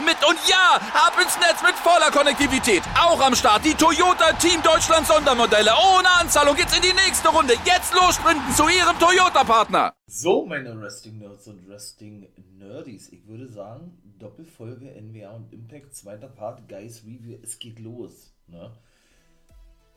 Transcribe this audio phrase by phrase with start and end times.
[0.00, 0.16] mit.
[0.26, 2.82] Und ja, ab ins Netz mit voller Konnektivität.
[2.98, 5.72] Auch am Start die Toyota Team Deutschland Sondermodelle.
[5.72, 7.54] Ohne Anzahlung geht's in die nächste Runde.
[7.64, 9.92] Jetzt los sprinten zu ihrem Toyota-Partner.
[10.06, 13.12] So, meine Wrestling-Nerds und Wrestling-Nerdies.
[13.12, 17.38] Ich würde sagen, Doppelfolge NWA und Impact, zweiter Part, Guys Review.
[17.42, 18.32] Es geht los.
[18.46, 18.70] Ne?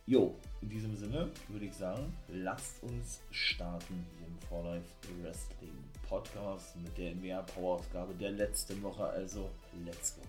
[0.08, 4.88] Jo, in diesem Sinne würde ich sagen, lasst uns starten im For Life
[5.22, 5.75] Wrestling
[6.08, 9.06] Podcast mit der NWA Power Ausgabe der letzten Woche.
[9.06, 9.50] Also,
[9.86, 10.22] let's go.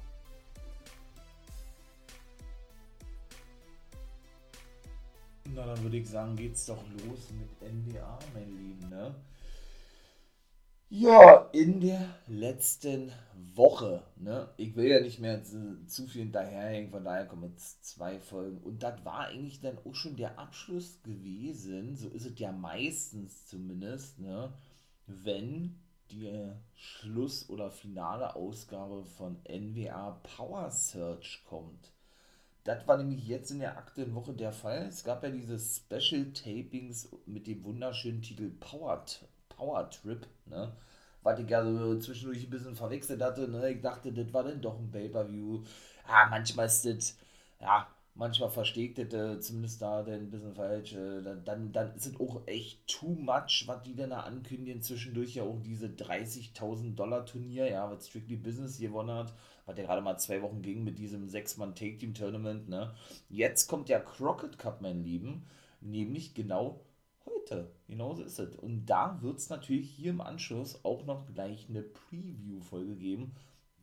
[5.55, 9.15] Na, dann würde ich sagen, geht's doch los mit NWA, mein Lieben, ne?
[10.89, 13.11] Ja, in der letzten
[13.55, 14.49] Woche, ne?
[14.57, 18.59] Ich will ja nicht mehr zu, zu viel hinterherhängen, von daher kommen jetzt zwei Folgen.
[18.59, 23.47] Und das war eigentlich dann auch schon der Abschluss gewesen, so ist es ja meistens
[23.47, 24.53] zumindest, ne?
[25.07, 25.79] Wenn
[26.11, 31.93] die Schluss- oder finale Ausgabe von NWA Power Search kommt.
[32.65, 34.87] Das war nämlich jetzt in der aktuellen Woche der Fall.
[34.89, 39.05] Es gab ja diese Special Tapings mit dem wunderschönen Titel Power
[39.49, 40.77] Power Trip, ne?
[41.23, 43.71] Was ich ja so zwischendurch ein bisschen verwechselt hatte, ne?
[43.71, 45.63] Ich dachte, das war dann doch ein Pay-Per-View.
[46.09, 47.17] Ja, manchmal ist das,
[47.61, 47.87] ja,
[48.17, 50.95] manchmal versteckt äh, zumindest da dann ein bisschen falsch.
[50.95, 54.83] Äh, dann, dann ist es auch echt too much, was die dann da ankündigen.
[54.83, 59.35] Zwischendurch ja auch diese 30.000 Dollar Turnier, ja, was Strictly Business gewonnen hat,
[59.67, 62.95] was ja gerade mal zwei Wochen ging mit diesem Sechs-Mann-Take-Team-Tournament, ne?
[63.29, 65.47] Jetzt kommt der Crockett Cup, mein Lieben,
[65.81, 66.81] nämlich genau
[67.27, 67.71] heute.
[67.87, 68.57] Genauso ist es.
[68.57, 73.35] Und da wird es natürlich hier im Anschluss auch noch gleich eine Preview-Folge geben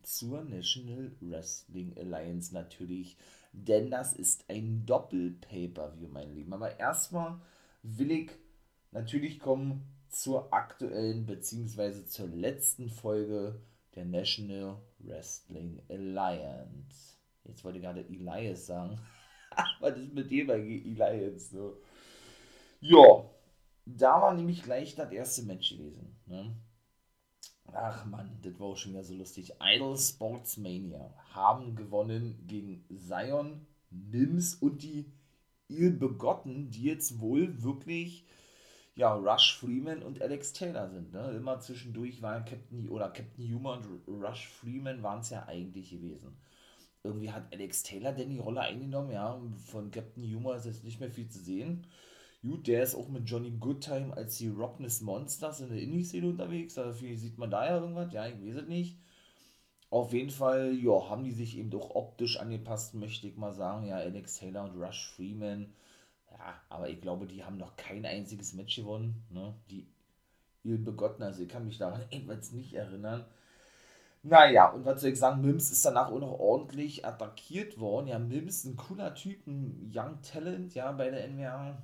[0.02, 3.16] zur National Wrestling Alliance natürlich.
[3.56, 6.52] Denn das ist ein Doppel-Pay-Per-View, meine Lieben.
[6.52, 7.40] Aber erstmal
[7.82, 8.30] will ich
[8.90, 12.04] natürlich kommen zur aktuellen bzw.
[12.04, 13.60] zur letzten Folge
[13.94, 17.16] der National Wrestling Alliance.
[17.44, 18.98] Jetzt wollte ich gerade Elias sagen.
[19.80, 21.80] Was ist mit dem eigentlich Elias so?
[22.80, 23.24] Ja,
[23.86, 26.16] da war nämlich gleich das erste Match gewesen.
[26.26, 26.56] Ne?
[27.74, 29.54] Ach man, das war auch schon wieder so lustig.
[29.60, 35.12] Idol Sportsmania haben gewonnen gegen Zion, Mims und die
[35.68, 38.26] Ilbegotten, die jetzt wohl wirklich
[38.96, 41.12] ja, Rush Freeman und Alex Taylor sind.
[41.12, 41.32] Ne?
[41.36, 46.36] Immer zwischendurch waren Captain oder Captain Humor und Rush Freeman waren es ja eigentlich gewesen.
[47.02, 51.00] Irgendwie hat Alex Taylor denn die Rolle eingenommen, ja, von Captain Humor ist jetzt nicht
[51.00, 51.86] mehr viel zu sehen.
[52.44, 56.74] Gut, der ist auch mit Johnny Goodtime als die Rockness Monsters in der Indie-Szene unterwegs.
[56.74, 58.12] Dafür sieht man da ja irgendwas.
[58.12, 58.98] Ja, ich weiß es nicht.
[59.88, 63.86] Auf jeden Fall, ja, haben die sich eben doch optisch angepasst, möchte ich mal sagen.
[63.86, 65.72] Ja, Alex Taylor und Rush Freeman.
[66.30, 69.24] Ja, aber ich glaube, die haben noch kein einziges Match gewonnen.
[69.30, 69.54] Ne?
[69.70, 69.86] Die
[70.64, 73.24] Il Begotten, also ich kann mich daran ebenfalls nicht erinnern.
[74.22, 78.08] Naja, und was soll ich sagen, Mims ist danach auch noch ordentlich attackiert worden.
[78.08, 81.78] Ja, Mims ist ein cooler Typ, ein Young Talent, ja, bei der NWA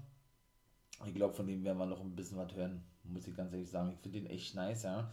[1.07, 3.71] ich glaube, von dem werden wir noch ein bisschen was hören, muss ich ganz ehrlich
[3.71, 3.93] sagen.
[3.93, 5.11] Ich finde den echt nice, ja.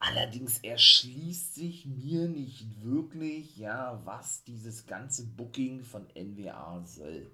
[0.00, 7.30] Allerdings erschließt sich mir nicht wirklich, ja, was dieses ganze Booking von NWA soll.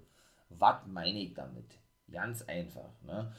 [0.49, 1.77] Was meine ich damit?
[2.11, 3.31] Ganz einfach, ne?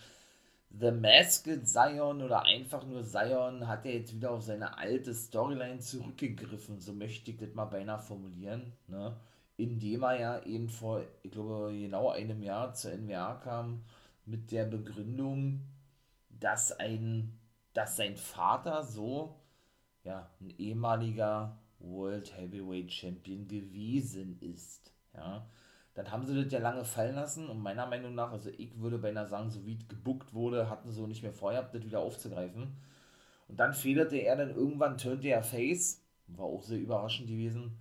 [0.70, 5.78] The Masked Zion oder einfach nur Zion hat er jetzt wieder auf seine alte Storyline
[5.78, 9.16] zurückgegriffen, so möchte ich das mal beinahe formulieren, ne?
[9.56, 13.84] Indem er ja eben vor, ich glaube, genau einem Jahr zur NWA kam
[14.26, 15.62] mit der Begründung,
[16.28, 17.38] dass ein,
[17.72, 19.40] dass sein Vater so,
[20.04, 25.46] ja, ein ehemaliger World Heavyweight Champion gewesen ist, ja.
[25.94, 28.98] Dann haben sie das ja lange fallen lassen und meiner Meinung nach, also ich würde
[28.98, 32.76] beinahe sagen, so wie es gebuckt wurde, hatten sie nicht mehr vorher, das wieder aufzugreifen.
[33.48, 37.78] Und dann fehlte er dann irgendwann, turnte er Face, war auch sehr überraschend gewesen.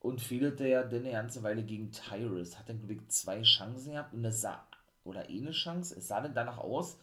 [0.00, 2.58] Und fehlte er dann eine ganze Weile gegen Tyrus.
[2.58, 4.66] Hat dann, glaube zwei Chancen gehabt und das sah
[5.04, 5.96] oder eh eine Chance.
[5.96, 6.98] Es sah denn danach aus,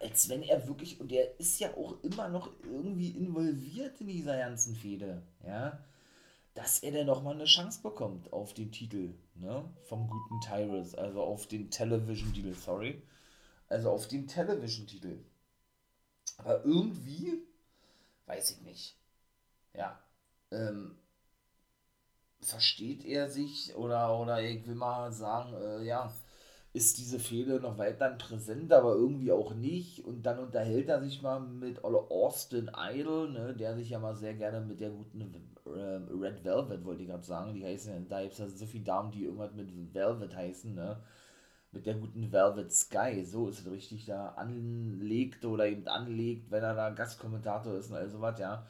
[0.00, 4.36] als wenn er wirklich, und er ist ja auch immer noch irgendwie involviert in dieser
[4.36, 5.78] ganzen Fehde, ja,
[6.54, 11.22] dass er dann nochmal eine Chance bekommt auf den Titel, ne, vom guten Tyrus, also
[11.22, 13.02] auf den Television-Titel, sorry,
[13.68, 15.18] also auf den Television-Titel.
[16.38, 17.38] Aber irgendwie,
[18.26, 18.96] weiß ich nicht,
[19.74, 19.98] ja,
[20.50, 20.98] ähm,
[22.40, 26.12] versteht er sich oder, oder ich will mal sagen, äh, ja,
[26.74, 30.04] ist diese Fehde noch weiterhin präsent, aber irgendwie auch nicht.
[30.04, 34.34] Und dann unterhält er sich mal mit Austin Idol, ne, der sich ja mal sehr
[34.34, 35.20] gerne mit der guten
[35.66, 38.84] äh, Red Velvet, wollte ich gerade sagen, die heißen, da gibt es ja so viele
[38.84, 40.98] Damen, die irgendwas mit Velvet heißen, ne,
[41.72, 46.62] mit der guten Velvet Sky, so ist es richtig, da anlegt oder eben anlegt, wenn
[46.62, 48.66] er da Gastkommentator ist und all sowas, ja.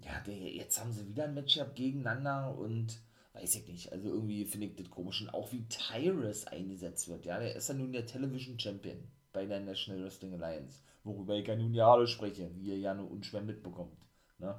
[0.00, 2.98] Ja, der, jetzt haben sie wieder ein Matchup gegeneinander und
[3.34, 3.92] weiß ich nicht.
[3.92, 5.22] Also irgendwie finde ich das komisch.
[5.22, 7.24] Und auch wie Tyrus eingesetzt wird.
[7.24, 8.98] Ja, der ist ja nun der Television Champion
[9.32, 10.80] bei der National Wrestling Alliance.
[11.04, 13.96] Worüber ich ja nun ja alle spreche, wie ihr ja nur unschwer mitbekommt.
[14.38, 14.54] Ne?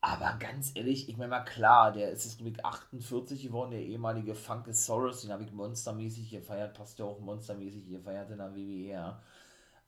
[0.00, 4.34] Aber ganz ehrlich, ich meine mal klar, der ist jetzt mit 48 geworden, der ehemalige
[4.34, 9.16] Funkesaurus, den habe ich monstermäßig gefeiert, passt ja auch monstermäßig gefeiert in der WWE.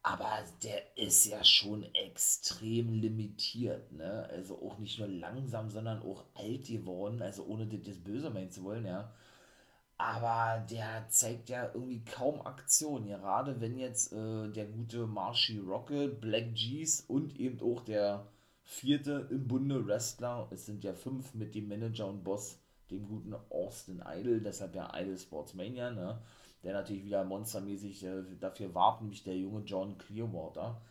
[0.07, 4.29] Aber der ist ja schon extrem limitiert, ne?
[4.31, 8.63] Also auch nicht nur langsam, sondern auch alt geworden, also ohne das Böse meinen zu
[8.63, 9.13] wollen, ja.
[9.99, 16.21] Aber der zeigt ja irgendwie kaum Aktion, gerade wenn jetzt äh, der gute Marshy Rocket,
[16.21, 18.27] Black G's und eben auch der
[18.65, 22.61] vierte im Bunde Wrestler, es sind ja fünf mit dem Manager und Boss,
[22.93, 26.21] dem guten Austin Idol, deshalb ja Idol Sportsmania, ne?
[26.67, 30.83] Der natürlich wieder monstermäßig äh, dafür warten, nämlich der junge John Clearwater.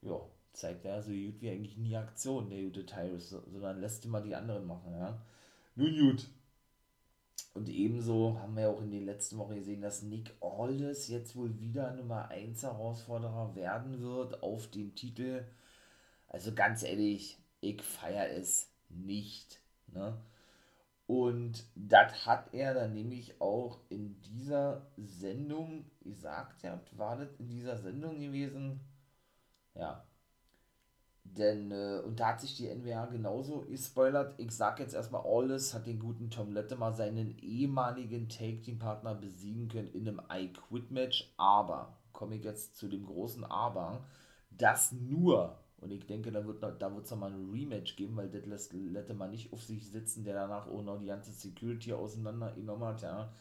[0.00, 0.20] Ja,
[0.52, 4.36] zeigt er so gut wie eigentlich nie Aktion, der gute Tyrus, sondern lässt immer die
[4.36, 5.20] anderen machen, ja.
[5.74, 6.28] Nun gut.
[7.54, 11.58] Und ebenso haben wir auch in den letzten Wochen gesehen, dass Nick Aldis jetzt wohl
[11.58, 15.44] wieder Nummer 1 Herausforderer werden wird auf den Titel.
[16.28, 19.58] Also ganz ehrlich, ich feiere es nicht.
[19.88, 20.16] Ne?
[21.12, 27.50] Und das hat er dann nämlich auch in dieser Sendung gesagt, ja, war das in
[27.50, 28.80] dieser Sendung gewesen?
[29.74, 30.06] Ja.
[31.24, 34.32] Denn, äh, und da hat sich die NWA genauso gespoilert.
[34.38, 39.92] Ich sag jetzt erstmal, Alles hat den guten Tom Lettemer seinen ehemaligen Take-Team-Partner besiegen können
[39.92, 41.34] in einem I-Quit-Match.
[41.36, 44.06] Aber, komme ich jetzt zu dem großen Aber,
[44.50, 48.16] das nur und ich denke, da wird noch, da wird es nochmal ein Rematch geben,
[48.16, 51.92] weil das lässt Lettemann nicht auf sich sitzen, der danach auch noch die ganze Security
[51.92, 53.32] auseinandergenommen hat, ja.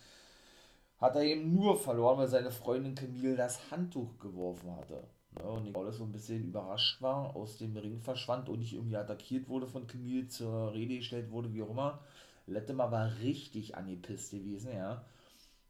[0.98, 5.04] Hat er eben nur verloren, weil seine Freundin Camille das Handtuch geworfen hatte.
[5.40, 8.74] Ja, und ich auch so ein bisschen überrascht war, aus dem Ring verschwand und nicht
[8.74, 12.00] irgendwie attackiert wurde von Camille, zur Rede gestellt wurde, wie auch immer.
[12.48, 15.06] Lettemann war richtig angepisst gewesen, ja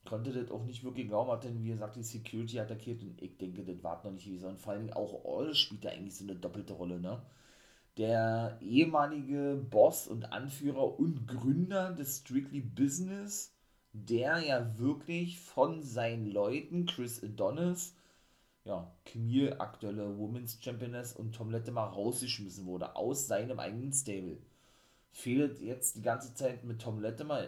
[0.05, 3.37] konnte das auch nicht wirklich glauben, hat denn, wie gesagt, die Security attackiert und ich
[3.37, 4.47] denke, das war noch nicht so.
[4.47, 7.21] Und vor allem auch All spielt da eigentlich so eine doppelte Rolle, ne?
[7.97, 13.53] Der ehemalige Boss und Anführer und Gründer des Strictly Business,
[13.93, 17.93] der ja wirklich von seinen Leuten, Chris Adonis,
[18.63, 24.37] ja, Camille, aktuelle Women's Championess und Tom Lettemar rausgeschmissen wurde aus seinem eigenen Stable.
[25.11, 27.47] Fehlt jetzt die ganze Zeit mit Tom Lettemar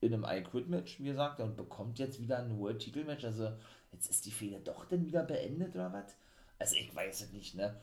[0.00, 3.24] in einem I-Quit-Match, wie gesagt, und bekommt jetzt wieder ein World-Titel-Match.
[3.24, 3.52] Also,
[3.92, 6.14] jetzt ist die Fehde doch dann wieder beendet oder was?
[6.58, 7.74] Also, ich weiß es nicht, ne?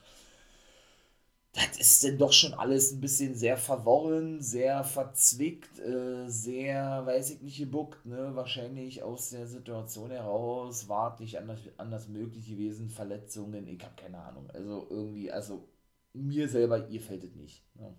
[1.53, 7.29] Das ist denn doch schon alles ein bisschen sehr verworren, sehr verzwickt, äh, sehr, weiß
[7.31, 8.35] ich nicht, gebuckt, ne?
[8.35, 14.19] Wahrscheinlich aus der Situation heraus, war nicht anders, anders möglich gewesen, Verletzungen, ich habe keine
[14.19, 14.49] Ahnung.
[14.51, 15.67] Also, irgendwie, also,
[16.13, 17.63] mir selber, ihr fällt es nicht.
[17.75, 17.95] Ne?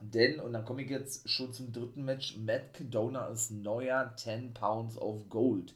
[0.00, 4.52] Denn, und dann komme ich jetzt schon zum dritten Match, Matt Cadona ist neuer 10
[4.54, 5.74] Pounds of Gold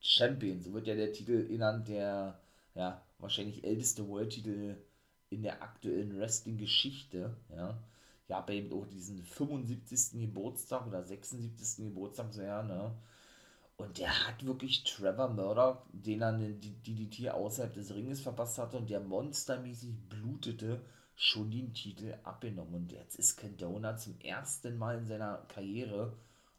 [0.00, 0.60] Champion.
[0.62, 2.40] So wird ja der Titel innerhalb der,
[2.74, 4.76] ja, wahrscheinlich älteste World-Titel
[5.30, 7.78] in der aktuellen Wrestling-Geschichte, ja.
[8.28, 10.20] Ja, bei eben auch diesen 75.
[10.20, 11.84] Geburtstag oder 76.
[11.84, 12.92] Geburtstag, so ja, ne.
[13.76, 18.78] Und der hat wirklich Trevor Murdoch, den er den DDT außerhalb des Ringes verpasst hatte
[18.78, 20.80] und der monstermäßig blutete,
[21.16, 22.74] schon den Titel abgenommen.
[22.74, 26.12] Und jetzt ist Cardona zum ersten Mal in seiner Karriere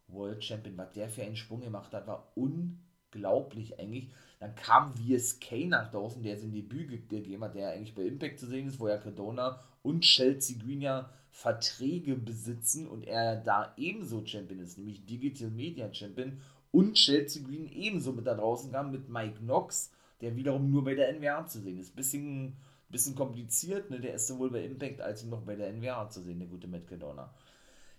[0.07, 0.77] World Champion.
[0.77, 4.09] Was der für einen Sprung gemacht hat, war unglaublich eigentlich.
[4.39, 8.47] Dann kam VSK nach draußen, der sein Debüt gegeben hat, der eigentlich bei Impact zu
[8.47, 14.25] sehen ist, wo ja Cardona und Chelsea Green ja Verträge besitzen und er da ebenso
[14.25, 19.07] Champion ist, nämlich Digital Media Champion und Chelsea Green ebenso mit da draußen kam mit
[19.07, 21.95] Mike Knox, der wiederum nur bei der NWA zu sehen ist.
[21.95, 22.57] Bisschen
[22.89, 23.99] bisschen kompliziert, ne?
[23.99, 26.67] Der ist sowohl bei Impact als auch noch bei der NWA zu sehen, der gute
[26.67, 27.33] Matt Cadona.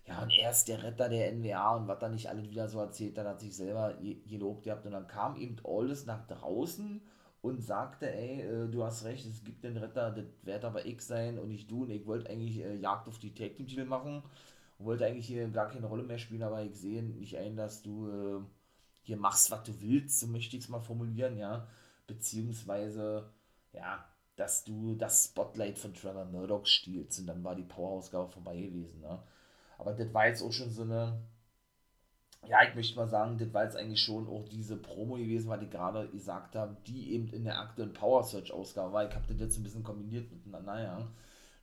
[0.07, 2.79] Ja, und er ist der Retter der NWA und was da nicht alles wieder so
[2.79, 3.95] erzählt, dann hat sich selber
[4.27, 7.01] gelobt gehabt und dann kam eben Aldis nach draußen
[7.41, 11.01] und sagte, ey, äh, du hast recht, es gibt den Retter, das wird aber ich
[11.01, 13.85] sein und nicht du und ich wollte eigentlich äh, Jagd auf die Tag Team Titel
[13.85, 14.23] machen
[14.79, 17.83] und wollte eigentlich hier gar keine Rolle mehr spielen, aber ich sehe nicht ein, dass
[17.83, 18.41] du äh,
[19.03, 21.67] hier machst, was du willst, so möchte ich es mal formulieren, ja,
[22.07, 23.29] beziehungsweise,
[23.73, 24.05] ja,
[24.39, 29.01] dass du das Spotlight von Trevor Murdoch stiehlst und dann war die Power-Ausgabe vorbei gewesen.
[29.01, 29.19] Ne?
[29.77, 31.21] Aber das war jetzt auch schon so eine,
[32.47, 35.63] ja, ich möchte mal sagen, das war jetzt eigentlich schon auch diese Promo gewesen, weil
[35.63, 39.09] ich gerade gesagt habe, die eben in der aktuellen Power Search-Ausgabe war.
[39.09, 41.11] Ich habe das jetzt ein bisschen kombiniert miteinander, ja.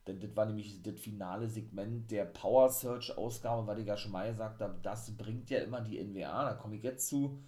[0.05, 4.29] Denn das war nämlich das finale Segment der Power Search-Ausgabe, weil ich ja schon mal
[4.29, 6.45] gesagt habe, das bringt ja immer die NWA.
[6.45, 7.39] Da komme ich jetzt zu.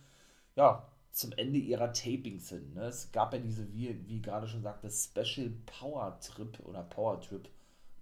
[0.55, 0.87] Ja,
[1.19, 2.73] zum Ende ihrer Tapings hin.
[2.73, 2.83] Ne?
[2.83, 7.49] Es gab ja diese, wie, wie gerade schon sagte, Special Power Trip oder Power Trip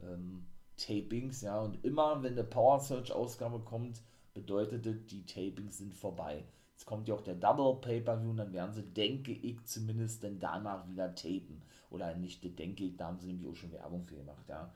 [0.03, 0.45] ähm,
[0.77, 4.03] Tapings, ja, und immer wenn eine Power Search Ausgabe kommt,
[4.36, 6.43] bedeutete die Tapings sind vorbei.
[6.74, 10.39] Jetzt kommt ja auch der Double Pay-Per-View und dann werden sie, denke ich zumindest, dann
[10.39, 11.63] danach wieder tapen.
[11.89, 14.71] Oder nicht, denke ich, da haben sie nämlich auch schon Werbung für gemacht, ja.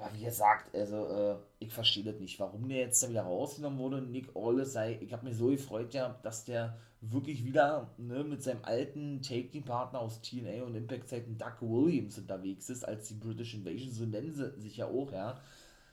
[0.00, 3.78] Aber wie gesagt, also äh, ich verstehe das nicht, warum der jetzt da wieder rausgenommen
[3.78, 4.02] wurde.
[4.02, 8.42] Nick Aldis sei, ich habe mich so gefreut, ja, dass der wirklich wieder ne, mit
[8.42, 13.92] seinem alten Take-Team-Partner aus TNA und Impact-Zeiten Doug Williams unterwegs ist, als die British Invasion,
[13.92, 15.40] so nennen sie sich ja auch, ja.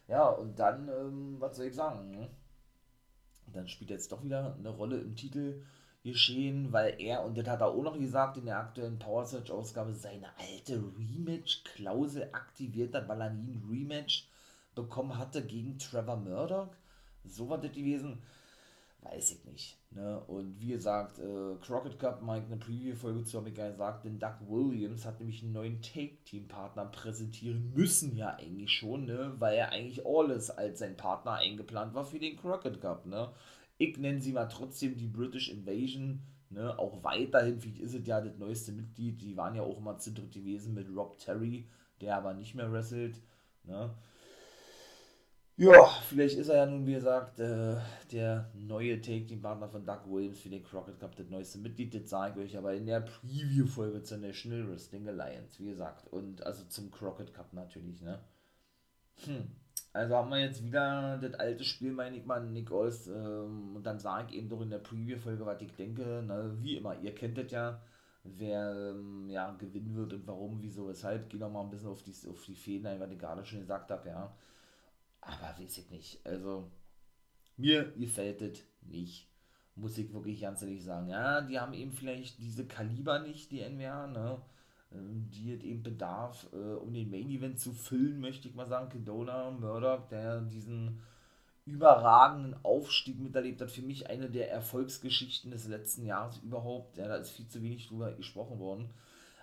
[0.08, 2.30] Ja, und dann, ähm, was soll ich sagen, ne?
[3.54, 5.62] dann spielt er jetzt doch wieder eine Rolle im Titel
[6.08, 9.52] geschehen, weil er, und das hat er auch noch gesagt in der aktuellen Power Search
[9.52, 14.28] Ausgabe, seine alte Rematch-Klausel aktiviert hat, weil er nie ein Rematch
[14.74, 16.70] bekommen hatte gegen Trevor Murdoch.
[17.26, 18.22] So war das gewesen.
[19.02, 19.78] Weiß ich nicht.
[19.92, 20.20] Ne?
[20.28, 24.36] Und wie gesagt, äh, Crockett Cup, Mike, eine Preview-Folge zu habe ich gesagt, denn Doug
[24.48, 29.34] Williams hat nämlich einen neuen Take-Team-Partner präsentieren müssen, ja eigentlich schon, ne?
[29.40, 33.06] weil er eigentlich alles als sein Partner eingeplant war für den Crockett Cup.
[33.06, 33.30] Ne?
[33.78, 36.22] Ich nenne sie mal trotzdem die British Invasion.
[36.50, 39.98] Ne, auch weiterhin, wie ist es ja das neueste Mitglied, die waren ja auch immer
[39.98, 41.68] zu gewesen mit Rob Terry,
[42.00, 43.22] der aber nicht mehr wrestelt.
[43.66, 43.94] Ne.
[45.58, 47.76] Ja, vielleicht ist er ja nun, wie gesagt, äh,
[48.12, 52.44] der neue Take-Team-Partner von Doug Williams für den Crockett Cup, das neueste Mitglied, das sage
[52.44, 56.92] ich euch aber in der Preview-Folge zur National Wrestling Alliance, wie gesagt, und also zum
[56.92, 58.20] Crockett Cup natürlich, ne.
[59.26, 59.48] Hm.
[59.98, 63.08] Also haben wir jetzt wieder das alte Spiel, meine ich mal, Nick Ols.
[63.08, 66.24] Ähm, und dann sage ich eben doch in der Preview-Folge, was ich denke.
[66.24, 67.82] Na, wie immer, ihr kennt das ja,
[68.24, 71.32] wer ähm, ja, gewinnen wird und warum, wieso, weshalb.
[71.32, 73.62] Gehe noch mal ein bisschen auf die, auf die Fäden ein, was ich gerade schon
[73.62, 74.38] gesagt habe, ja.
[75.20, 76.24] Aber weiß ich nicht.
[76.24, 76.70] Also,
[77.58, 79.28] mir gefällt das nicht.
[79.74, 81.08] Muss ich wirklich ganz ehrlich sagen.
[81.08, 84.42] Ja, die haben eben vielleicht diese Kaliber nicht, die NWA, ne?
[84.94, 88.68] Ähm, die es eben bedarf, äh, um den Main Event zu füllen, möchte ich mal
[88.68, 88.90] sagen.
[88.90, 91.02] Kedona, Murdoch, der diesen
[91.66, 93.70] überragenden Aufstieg miterlebt hat.
[93.70, 96.98] Für mich eine der Erfolgsgeschichten des letzten Jahres überhaupt.
[96.98, 98.90] Ja, da ist viel zu wenig drüber gesprochen worden.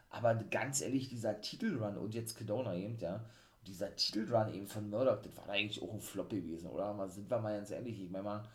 [0.08, 3.24] Aber ganz ehrlich, dieser Titelrun und jetzt Kedona eben, ja,
[3.66, 6.94] dieser Titelrun eben von Murdoch, das war eigentlich auch ein Flop gewesen, oder?
[6.94, 8.48] Mal sind wir mal ganz ehrlich, ich meine mal,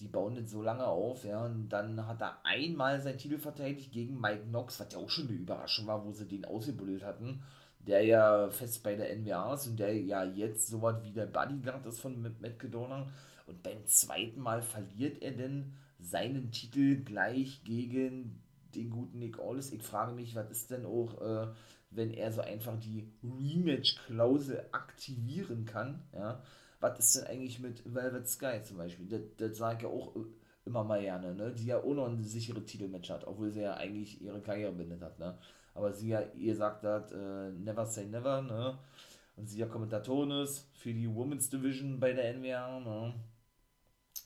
[0.00, 3.92] die bauen das so lange auf, ja, und dann hat er einmal seinen Titel verteidigt
[3.92, 7.42] gegen Mike Knox, was ja auch schon eine Überraschung war, wo sie den ausgebuddelt hatten,
[7.78, 11.26] der ja fest bei der NWA ist und der ja jetzt so was wie der
[11.26, 13.06] Bodyguard ist von Matt Cadona
[13.46, 18.42] und beim zweiten Mal verliert er denn seinen Titel gleich gegen
[18.74, 19.72] den guten Nick Aldis.
[19.72, 21.46] Ich frage mich, was ist denn auch, äh,
[21.90, 26.42] wenn er so einfach die Rematch-Klausel aktivieren kann, ja,
[26.84, 29.06] was ist denn eigentlich mit Velvet Sky zum Beispiel?
[29.06, 30.14] Das, das sage ich ja auch
[30.66, 31.52] immer mal gerne, ne?
[31.52, 35.00] die ja auch noch ein sicheres Titelmatch hat, obwohl sie ja eigentlich ihre Karriere beendet
[35.02, 35.18] hat.
[35.18, 35.38] Ne?
[35.74, 38.78] Aber sie ja, ihr sagt hat, äh, never say never, ne?
[39.36, 43.14] Und sie ja Kommentatorin ist für die Women's Division bei der NWA, ne?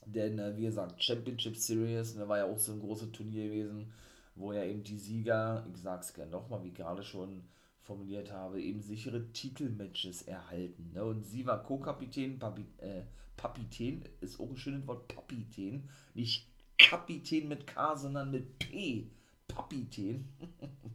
[0.05, 3.93] Denn, äh, wie gesagt, Championship Series, ne, war ja auch so ein großes Turnier gewesen,
[4.35, 7.43] wo ja eben die Sieger, ich sag's gerne nochmal, wie gerade schon
[7.89, 10.93] formuliert habe, eben sichere Titelmatches erhalten.
[10.93, 11.03] Ne?
[11.03, 13.03] Und sie war Co-Kapitän, Papi, äh,
[13.37, 16.47] Papitän, ist auch ein schönes Wort, Papitän, nicht
[16.79, 19.07] Kapitän mit K, sondern mit P,
[19.49, 20.29] Papitän,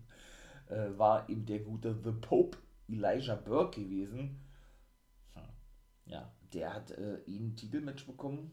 [0.69, 4.39] äh, war eben der gute The Pope Elijah Burke gewesen.
[5.33, 5.41] Hm.
[6.05, 8.51] Ja, der hat äh, ihn ein Titelmatch bekommen.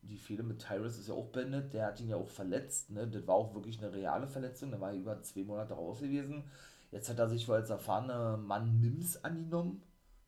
[0.00, 1.74] Die Fehde mit Tyrus ist ja auch beendet.
[1.74, 2.90] Der hat ihn ja auch verletzt.
[2.90, 3.06] Ne?
[3.06, 4.70] Das war auch wirklich eine reale Verletzung.
[4.70, 6.44] Der war über zwei Monate raus gewesen.
[6.94, 9.82] Jetzt hat er sich wohl als erfahrener Mann Nims angenommen,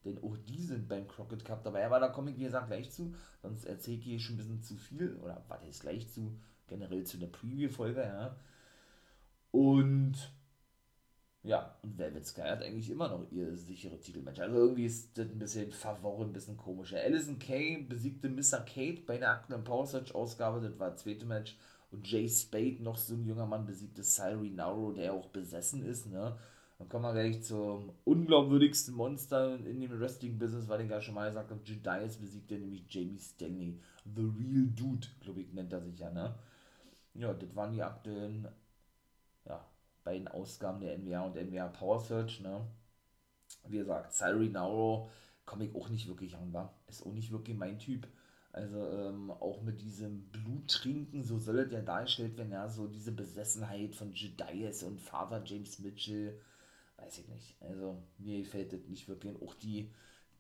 [0.05, 1.87] denn auch die sind beim Crockett dabei.
[1.87, 4.63] Aber da komme ich, wie gesagt, gleich zu, sonst erzähle ich hier schon ein bisschen
[4.63, 8.37] zu viel, oder warte jetzt gleich zu, generell zu der Preview-Folge, ja.
[9.53, 10.17] Und
[11.45, 14.41] ja, und Velvet Sky hat eigentlich immer noch ihr sichere Titelmatch.
[14.41, 16.99] Also irgendwie ist das ein bisschen verworren, ein bisschen komischer.
[16.99, 18.59] Alison Kay besiegte Mr.
[18.67, 21.57] Kate bei der aktuellen Power Search Ausgabe, das war das zweite Match.
[21.93, 26.11] Und Jay Spade, noch so ein junger Mann, besiegte Cyril Nauro, der auch besessen ist,
[26.11, 26.37] ne?
[26.79, 31.29] Dann kommen wir gleich zum unglaubwürdigsten Monster in dem Wrestling-Business, weil ich ja schon mal
[31.29, 33.81] gesagt habe, Judas besiegt ja nämlich Jamie Stanley.
[34.05, 36.35] The Real Dude, glaube ich, nennt er sich ja, ne?
[37.15, 38.47] Ja, das waren die aktuellen
[39.47, 39.65] ja,
[40.05, 42.67] beiden Ausgaben der NWA und NWA Power Search, ne?
[43.69, 45.09] Wie gesagt, Cyril Nauro
[45.47, 46.75] komme ich auch nicht wirklich an, war.
[46.89, 48.07] Ist auch nicht wirklich mein Typ.
[48.53, 53.95] Also ähm, auch mit diesem Bluttrinken, so soll es dargestellt werden, ja, so diese Besessenheit
[53.95, 56.39] von Jedias und Vater James Mitchell,
[56.99, 57.57] weiß ich nicht.
[57.61, 59.35] Also mir gefällt das nicht wirklich.
[59.43, 59.91] Auch die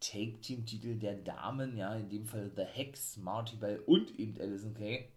[0.00, 5.08] Take-Team-Titel der Damen, ja, in dem Fall The Hex, Marty Bell und eben Alison Kay,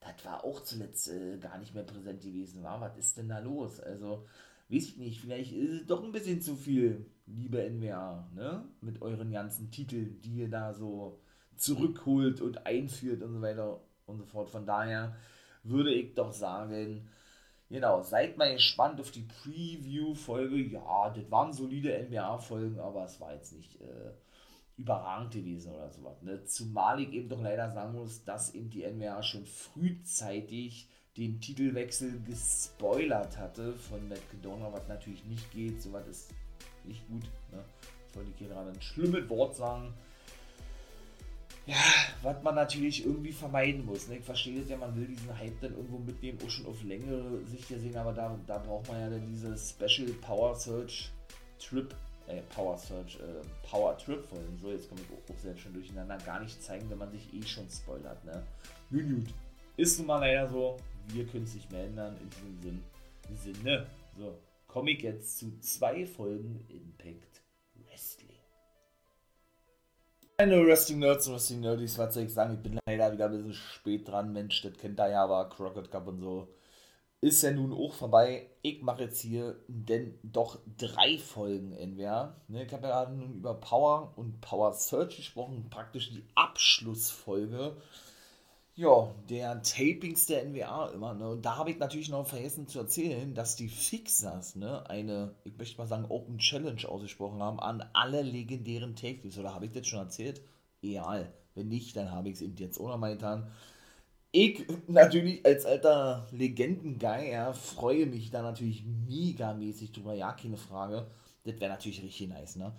[0.00, 2.80] das war auch zuletzt äh, gar nicht mehr präsent gewesen, war.
[2.80, 3.80] Was ist denn da los?
[3.80, 4.26] Also,
[4.68, 8.64] weiß ich nicht, vielleicht ist es doch ein bisschen zu viel, liebe NWA, ne?
[8.80, 11.20] Mit euren ganzen Titeln, die ihr da so
[11.56, 14.48] zurückholt und einführt und so weiter und so fort.
[14.48, 15.16] Von daher
[15.64, 17.08] würde ich doch sagen,
[17.68, 20.56] genau, seid mal gespannt auf die Preview-Folge.
[20.56, 24.12] Ja, das waren solide NBA-Folgen, aber es war jetzt nicht äh,
[24.76, 26.22] überragend gewesen oder sowas.
[26.22, 26.44] Ne?
[26.44, 32.20] Zumal ich eben doch leider sagen muss, dass eben die NBA schon frühzeitig den Titelwechsel
[32.22, 35.82] gespoilert hatte von Cadona, was natürlich nicht geht.
[35.82, 36.30] Sowas ist
[36.84, 37.24] nicht gut.
[37.50, 37.64] Ne?
[38.08, 39.92] Ich wollte hier gerade ein schlimmes Wort sagen
[41.68, 41.76] ja,
[42.22, 44.08] was man natürlich irgendwie vermeiden muss.
[44.08, 44.16] Ne?
[44.16, 47.44] Ich verstehe das ja, man will diesen Hype dann irgendwo mitnehmen, auch schon auf längere
[47.44, 51.10] Sicht gesehen, aber da, da braucht man ja dann diese Special Power Search
[51.58, 51.94] Trip,
[52.26, 54.56] äh, Power Search, äh, Power Trip Folgen.
[54.58, 56.16] So, jetzt komme ich auch selbst schon durcheinander.
[56.24, 58.24] Gar nicht zeigen, wenn man sich eh schon spoilert.
[58.24, 58.42] Ne?
[58.88, 59.34] Nun gut.
[59.76, 60.78] Ist nun mal leider so.
[61.08, 62.82] Wir können es nicht mehr ändern in diesem Sinn.
[63.36, 63.86] Sinne.
[64.16, 67.42] So, komme ich jetzt zu zwei Folgen Impact
[70.40, 73.32] Meine Wrestling Nerds und Wrestling Nerdies, was soll ich sagen, ich bin leider wieder ein
[73.32, 76.46] bisschen spät dran, Mensch, das kennt ihr ja, aber Crockett Cup und so
[77.20, 78.48] ist ja nun auch vorbei.
[78.62, 82.36] Ich mache jetzt hier denn doch drei Folgen NWR.
[82.46, 87.76] Ne, ich habe ja gerade nun über Power und Power Search gesprochen, praktisch die Abschlussfolge
[88.78, 91.12] ja, der Tapings der NWA immer.
[91.12, 91.28] Ne?
[91.30, 95.58] Und da habe ich natürlich noch vergessen zu erzählen, dass die Fixers ne, eine, ich
[95.58, 99.36] möchte mal sagen, Open Challenge ausgesprochen haben an alle legendären Tapings.
[99.36, 100.42] Oder habe ich das schon erzählt?
[100.80, 101.32] Egal.
[101.56, 103.50] Wenn nicht, dann habe ich es eben jetzt auch noch mal getan.
[104.30, 110.14] Ich natürlich als alter Legenden-Guy ja, freue mich da natürlich megamäßig drüber.
[110.14, 111.08] Ja, keine Frage.
[111.42, 112.72] Das wäre natürlich richtig nice, ne?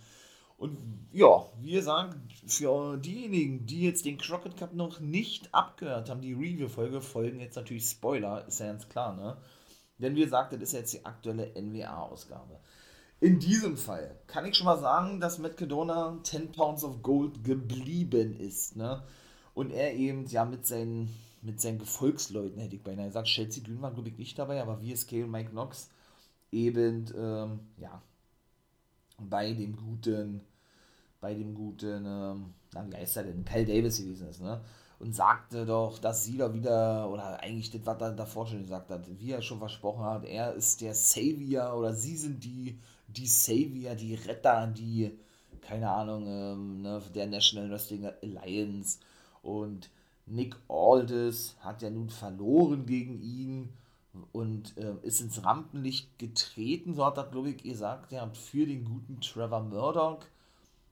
[0.59, 0.77] Und
[1.13, 6.33] ja, wie gesagt, für diejenigen, die jetzt den Crockett Cup noch nicht abgehört haben, die
[6.33, 9.37] Review-Folge folgen jetzt natürlich Spoiler, ist ja ganz klar, ne?
[9.99, 12.59] Denn wie gesagt, das ist jetzt die aktuelle NWA-Ausgabe.
[13.21, 17.43] In diesem Fall kann ich schon mal sagen, dass Matt Cadona 10 Pounds of Gold
[17.45, 19.01] geblieben ist, ne?
[19.53, 21.09] Und er eben, ja, mit seinen,
[21.41, 24.79] mit seinen Gefolgsleuten, hätte ich beinahe gesagt, Chelsea Green war, glaube ich, nicht dabei, aber
[24.79, 25.89] VSK und Mike Knox
[26.51, 28.01] eben, ähm, ja,
[29.17, 30.41] bei dem guten
[31.21, 32.53] bei dem guten, ähm,
[32.89, 34.61] wie heißt er denn, Cal Davis gewesen ist, ne?
[34.99, 38.91] Und sagte doch, dass sie da wieder, oder eigentlich das, was er davor schon gesagt
[38.91, 42.77] hat, wie er schon versprochen hat, er ist der Savior oder sie sind die,
[43.07, 45.17] die Savior, die Retter, die,
[45.61, 48.99] keine Ahnung, ähm, ne, der National Wrestling Alliance.
[49.41, 49.89] Und
[50.25, 53.69] Nick Aldis hat ja nun verloren gegen ihn
[54.33, 58.83] und äh, ist ins Rampenlicht getreten, so hat er, glaube ich, gesagt, ja, für den
[58.83, 60.25] guten Trevor Murdoch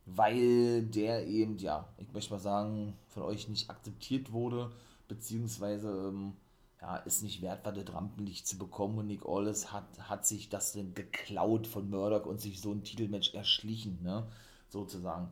[0.08, 4.72] weil der eben, ja, ich möchte mal sagen, von euch nicht akzeptiert wurde,
[5.08, 6.34] beziehungsweise ähm,
[6.82, 10.50] ja, es nicht wert war, das Rampenlicht zu bekommen und Nick Aldis hat, hat sich
[10.50, 14.28] das dann geklaut von Murdoch und sich so ein Titelmatch erschlichen, ne,
[14.70, 15.30] sozusagen.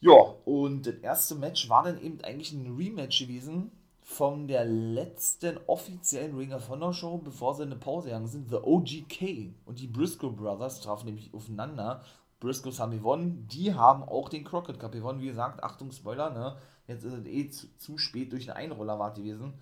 [0.00, 3.70] Ja, und das erste Match war dann eben eigentlich ein Rematch gewesen
[4.02, 8.48] von der letzten offiziellen Ring of Honor Show, bevor sie in eine Pause gegangen sind,
[8.48, 12.04] The OGK und die Briscoe Brothers trafen nämlich aufeinander
[12.40, 13.46] Briscoes haben gewonnen.
[13.48, 15.20] Die haben auch den Crockett Cup gewonnen.
[15.20, 16.56] Wie gesagt, Achtung, Spoiler, ne?
[16.86, 19.54] Jetzt ist es eh zu, zu spät durch den Einroller war gewesen.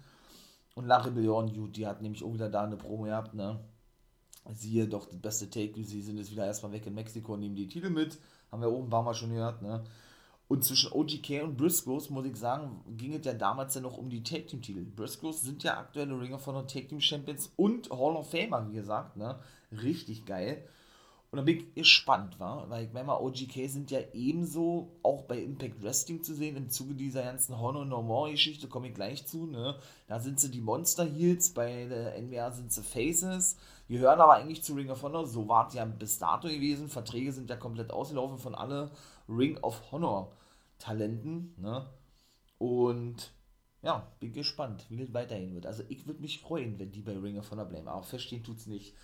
[0.74, 3.60] Und La Rebellion, die hat nämlich auch wieder da eine Promo gehabt, ne?
[4.52, 7.54] Siehe doch, das beste Take, sie sind jetzt wieder erstmal weg in Mexiko und nehmen
[7.54, 8.18] die Titel mit.
[8.50, 9.84] Haben wir oben ein paar Mal schon gehört, ne?
[10.46, 14.10] Und zwischen OGK und Briscoes, muss ich sagen, ging es ja damals ja noch um
[14.10, 14.84] die Tag Team Titel.
[14.84, 18.74] Briscoes sind ja aktuelle Ring of Honor Tag Team Champions und Hall of Famer, wie
[18.74, 19.38] gesagt, ne?
[19.72, 20.68] Richtig geil.
[21.34, 25.36] Und dann bin ich gespannt, war, weil ich meine OGK sind ja ebenso auch bei
[25.42, 29.46] Impact Wrestling zu sehen, im Zuge dieser ganzen Honor No Geschichte, komme ich gleich zu,
[29.46, 29.76] ne?
[30.06, 33.56] Da sind sie die Monster Heels, bei der NWA sind sie Faces,
[33.88, 36.88] die hören aber eigentlich zu Ring of Honor, so war es ja bis dato gewesen,
[36.88, 38.92] Verträge sind ja komplett ausgelaufen von alle
[39.28, 40.30] Ring of Honor
[40.78, 41.84] Talenten, ne?
[42.58, 43.32] Und
[43.82, 45.66] ja, bin gespannt, wie das weiterhin wird.
[45.66, 48.68] Also ich würde mich freuen, wenn die bei Ring of Honor bleiben, aber verstehen es
[48.68, 48.94] nicht.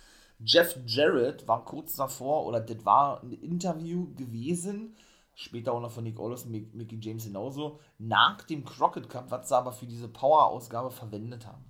[0.43, 4.95] Jeff Jarrett war kurz davor, oder das war ein Interview gewesen,
[5.35, 9.49] später auch noch von Nick Aldis und Mickey James genauso, nach dem Crockett Cup, was
[9.49, 11.65] sie aber für diese Power-Ausgabe verwendet haben.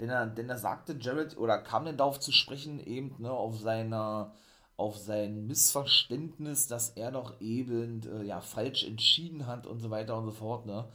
[0.00, 4.34] denn er, denn sagte Jared, oder kam denn darauf zu sprechen, eben, ne, auf seiner,
[4.76, 10.16] auf sein Missverständnis, dass er doch eben, äh, ja, falsch entschieden hat und so weiter
[10.16, 10.88] und so fort, ne,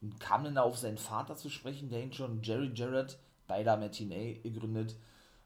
[0.00, 4.34] und kam dann auf seinen Vater zu sprechen, der ihn schon Jerry Jarrett, beider Matinee
[4.42, 4.96] gegründet,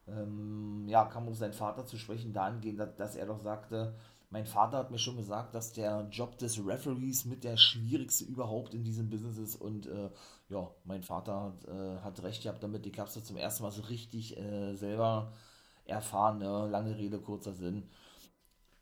[0.09, 3.95] ähm, ja, kam auf seinen Vater zu sprechen, dahingehend, dass, er doch sagte,
[4.31, 8.75] mein Vater hat mir schon gesagt, dass der Job des Referees mit der schwierigste überhaupt
[8.75, 10.11] in diesem Business ist und äh,
[10.49, 12.87] ja, mein Vater hat, äh, hat recht gehabt damit.
[12.87, 15.33] Ich habe zum ersten Mal so richtig äh, selber
[15.85, 16.39] erfahren.
[16.39, 16.69] Ne?
[16.69, 17.89] Lange Rede, kurzer Sinn.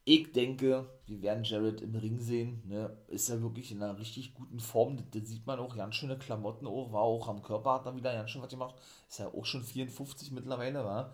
[0.05, 2.63] Ich denke, wir werden Jared im Ring sehen.
[2.67, 2.95] Ne?
[3.09, 4.99] Ist ja wirklich in einer richtig guten Form.
[5.13, 5.77] Das sieht man auch.
[5.77, 6.93] Ganz schöne Klamotten auch.
[6.93, 8.75] War auch am Körper, hat er wieder ganz schön was gemacht.
[9.09, 11.13] Ist ja auch schon 54 mittlerweile, war.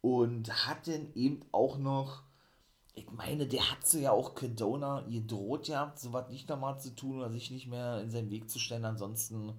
[0.00, 2.22] Und hat denn eben auch noch
[2.94, 7.18] ich meine, der hat so ja auch Kedona gedroht gehabt, sowas nicht nochmal zu tun
[7.18, 8.84] oder sich nicht mehr in seinen Weg zu stellen.
[8.84, 9.54] Ansonsten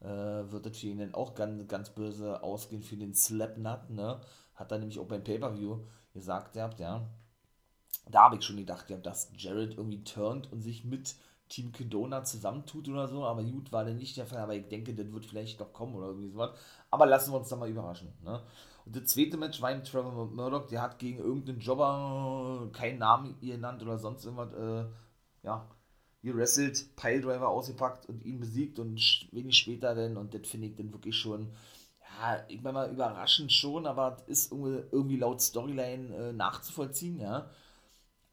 [0.00, 4.20] äh, wird das für ihn dann auch ganz, ganz böse ausgehen für den Slapnut, ne?
[4.54, 5.78] Hat er nämlich auch beim Pay-Per-View
[6.12, 7.08] gesagt gehabt, ja.
[8.10, 11.16] Da habe ich schon gedacht, ja, dass Jared irgendwie turnt und sich mit
[11.48, 14.94] Team Kedona zusammentut oder so, aber gut, war dann nicht der Fall, aber ich denke,
[14.94, 16.50] das wird vielleicht noch kommen oder irgendwie sowas.
[16.90, 18.42] Aber lassen wir uns da mal überraschen, ne?
[18.86, 23.38] Und das zweite Match war eben Trevor Murdoch, der hat gegen irgendeinen Jobber keinen Namen
[23.40, 24.84] genannt oder sonst irgendwas, äh,
[25.42, 25.66] ja,
[26.22, 28.98] gewrestelt, Piledriver ausgepackt und ihn besiegt und
[29.32, 31.52] wenig später dann, und das finde ich dann wirklich schon,
[32.20, 37.50] ja, ich meine mal überraschend schon, aber ist irgendwie, irgendwie laut Storyline äh, nachzuvollziehen, ja.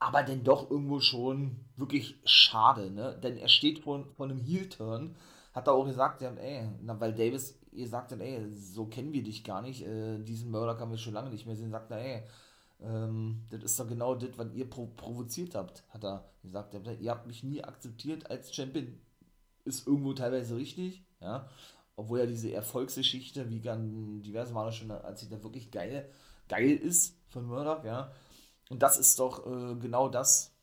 [0.02, 3.20] Aber dann doch irgendwo schon wirklich schade, ne?
[3.22, 5.16] Denn er steht vor, vor einem Heel-Turn,
[5.54, 9.14] hat er auch gesagt, ja, ey, na, weil Davis ihr sagt dann, ey, so kennen
[9.14, 11.92] wir dich gar nicht, äh, diesen Mörder kann wir schon lange nicht mehr sehen, sagt
[11.92, 12.24] er, ey,
[12.82, 16.76] ähm, das ist doch genau das, was ihr pro provoziert habt, hat er gesagt.
[17.00, 19.00] Ihr habt mich nie akzeptiert als Champion,
[19.66, 21.48] ist irgendwo teilweise richtig, ja,
[21.96, 23.92] obwohl ja diese Erfolgsgeschichte, wie ganz
[24.24, 26.10] diverse Male schon erzählt, da wirklich geil,
[26.50, 28.12] geil ist von Murdoch, ja.
[28.72, 30.54] Und das ist doch äh, genau das,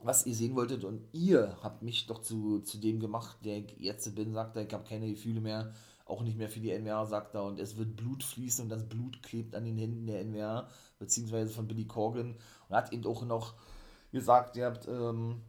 [0.00, 0.82] was ihr sehen wolltet.
[0.82, 4.74] Und ihr habt mich doch zu, zu dem gemacht, der jetzt bin, sagt er, ich
[4.74, 5.72] habe keine Gefühle mehr
[6.04, 8.88] auch nicht mehr für die NWA, sagt er, und es wird Blut fließen und das
[8.88, 10.66] Blut klebt an den Händen der NWA,
[10.98, 12.34] beziehungsweise von Billy Corgan.
[12.68, 13.54] Und hat eben auch noch
[14.10, 15.42] gesagt, ihr habt, ähm,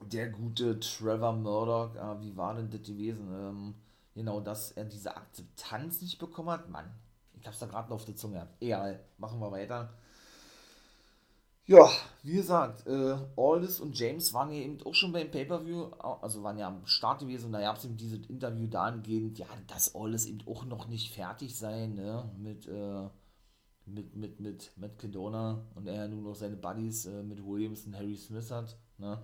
[0.00, 3.28] der gute Trevor Murdoch, äh, wie war denn das gewesen?
[3.32, 3.74] Ähm,
[4.14, 6.68] genau, dass er diese Akzeptanz nicht bekommen hat.
[6.68, 6.88] Mann,
[7.32, 8.46] ich hab's da gerade noch auf der Zunge.
[8.60, 9.92] Egal, machen wir weiter.
[11.66, 11.88] Ja,
[12.24, 15.84] wie gesagt, äh, Aldis und James waren ja eben auch schon beim Pay-Per-View,
[16.20, 19.46] also waren ja am Start gewesen und da gab es eben dieses Interview dahingehend, ja,
[19.68, 23.08] dass Aldis eben auch noch nicht fertig sei, ne, mit, äh,
[23.86, 27.96] mit, mit, mit Matt Kedona und er nur noch seine Buddies äh, mit Williams und
[27.96, 29.22] Harry Smith hat, ne,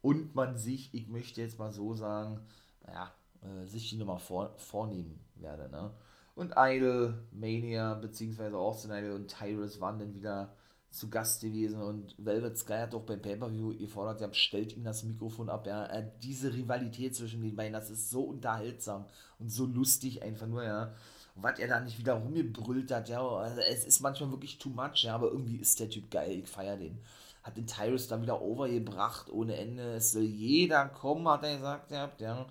[0.00, 2.40] und man sich, ich möchte jetzt mal so sagen,
[2.86, 5.90] naja, äh, sich die nochmal vor, vornehmen werde, ne.
[6.36, 10.54] Und Idol, Mania, beziehungsweise Austin Idol und Tyrus waren dann wieder
[10.90, 15.04] zu Gast gewesen und Velvet Sky hat auch beim Pay-Per-View gefordert, ja, stellt ihm das
[15.04, 15.88] Mikrofon ab, ja,
[16.22, 19.06] diese Rivalität zwischen den beiden, das ist so unterhaltsam
[19.38, 20.92] und so lustig einfach nur, ja,
[21.36, 25.04] was er da nicht wieder rumgebrüllt hat, ja, also es ist manchmal wirklich too much,
[25.04, 26.98] ja, aber irgendwie ist der Typ geil, ich feiere den.
[27.42, 31.90] Hat den Tyrus dann wieder overgebracht ohne Ende, es soll jeder kommen, hat er gesagt,
[31.92, 32.46] ja, ja.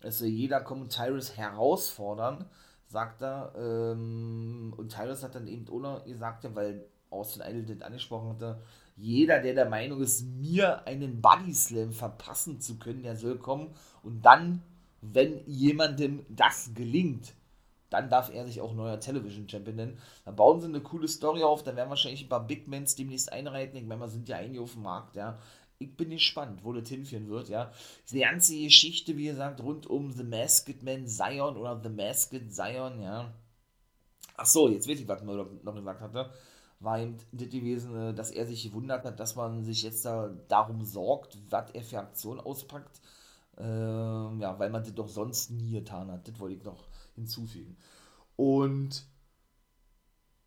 [0.00, 2.44] es soll jeder kommen und Tyrus herausfordern,
[2.86, 8.60] sagt er, ähm, und Tyrus hat dann eben ohne gesagt, weil Austin Idol angesprochen hatte,
[8.96, 13.74] jeder, der der Meinung ist, mir einen Body Slam verpassen zu können, der soll kommen
[14.02, 14.62] und dann,
[15.00, 17.34] wenn jemandem das gelingt,
[17.90, 19.98] dann darf er sich auch neuer Television Champion nennen.
[20.24, 23.30] Dann bauen sie eine coole Story auf, dann werden wahrscheinlich ein paar Big Mans demnächst
[23.30, 23.76] einreiten.
[23.76, 25.38] Ich meine, wir sind ja einige auf dem Markt, ja.
[25.78, 27.70] Ich bin gespannt, wo das hinführen wird, ja.
[28.10, 33.02] Die ganze Geschichte, wie gesagt, rund um The Masked Man Zion oder The Masked Zion,
[33.02, 33.34] ja.
[34.36, 36.30] Ach so, jetzt weiß ich, was man noch gesagt hatte
[36.82, 40.30] war eben das gewesen, äh, dass er sich gewundert hat, dass man sich jetzt da
[40.48, 43.00] darum sorgt, was er für Aktionen auspackt.
[43.58, 46.26] Ähm, ja, weil man das doch sonst nie getan hat.
[46.26, 47.76] Das wollte ich noch hinzufügen.
[48.36, 49.06] Und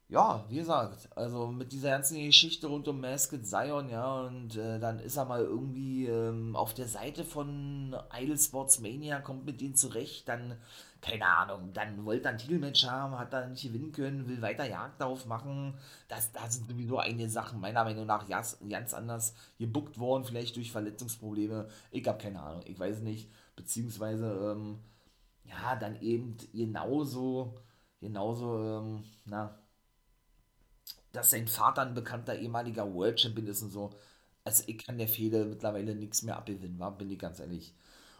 [0.08, 4.80] ja, wie gesagt, also mit dieser ganzen Geschichte rund um Masked Zion, ja, und äh,
[4.80, 9.62] dann ist er mal irgendwie ähm, auf der Seite von Idle Sports Mania, kommt mit
[9.62, 10.58] denen zurecht, dann,
[11.02, 14.70] keine Ahnung, dann wollte er ein Titelmatch haben, hat er nicht gewinnen können, will weiter
[14.70, 15.74] Jagd darauf machen.
[16.08, 20.56] Das, da sind sowieso einige Sachen meiner Meinung nach ganz, ganz anders gebuckt worden, vielleicht
[20.56, 21.68] durch Verletzungsprobleme.
[21.91, 24.80] Ich habe keine Ahnung, ich weiß nicht, beziehungsweise, ähm,
[25.46, 27.56] ja, dann eben genauso,
[28.00, 29.58] genauso, ähm, na,
[31.15, 33.91] dass sein Vater ein bekannter ehemaliger World Champion ist und so.
[34.43, 37.73] Also ich kann der Fehde mittlerweile nichts mehr abgewinnen, war, bin ich ganz ehrlich.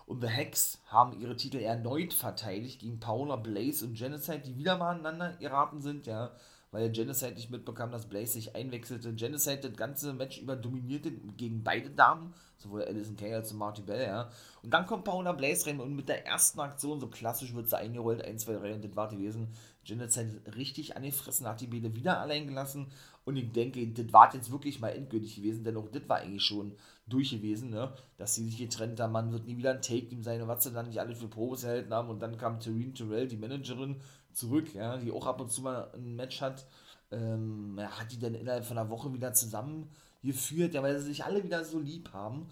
[0.06, 4.78] und The Hex haben ihre Titel erneut verteidigt gegen Paula, Blaze und Genocide, die wieder
[4.78, 6.32] mal aneinander geraten sind, ja,
[6.72, 9.14] weil Genocide nicht mitbekam, dass Blaze sich einwechselte.
[9.14, 13.82] Genocide das ganze Match über dominierte gegen beide Damen, sowohl Alison Kay als auch Marty
[13.82, 14.30] Bell, ja.
[14.62, 17.78] Und dann kommt Paula Blaze rein und mit der ersten Aktion, so klassisch wird sie
[17.78, 19.50] eingerollt, 1, 2, 3 und das war gewesen.
[19.86, 22.88] Genocide richtig angefressen, hat die Bede wieder allein gelassen.
[23.24, 26.44] Und ich denke, das war jetzt wirklich mal endgültig gewesen, denn auch das war eigentlich
[26.44, 26.76] schon
[27.08, 27.94] durch gewesen, ne?
[28.18, 30.72] dass sie sich getrennt haben, man wird nie wieder ein Take-Team sein und was sie
[30.72, 32.10] dann nicht alle für Probes erhalten haben.
[32.10, 34.02] Und dann kam Terrine Terrell, die Managerin,
[34.36, 36.66] zurück, ja, die auch ab und zu mal ein Match hat,
[37.12, 41.24] ähm, ja, hat die dann innerhalb von einer Woche wieder zusammengeführt, ja, weil sie sich
[41.24, 42.50] alle wieder so lieb haben.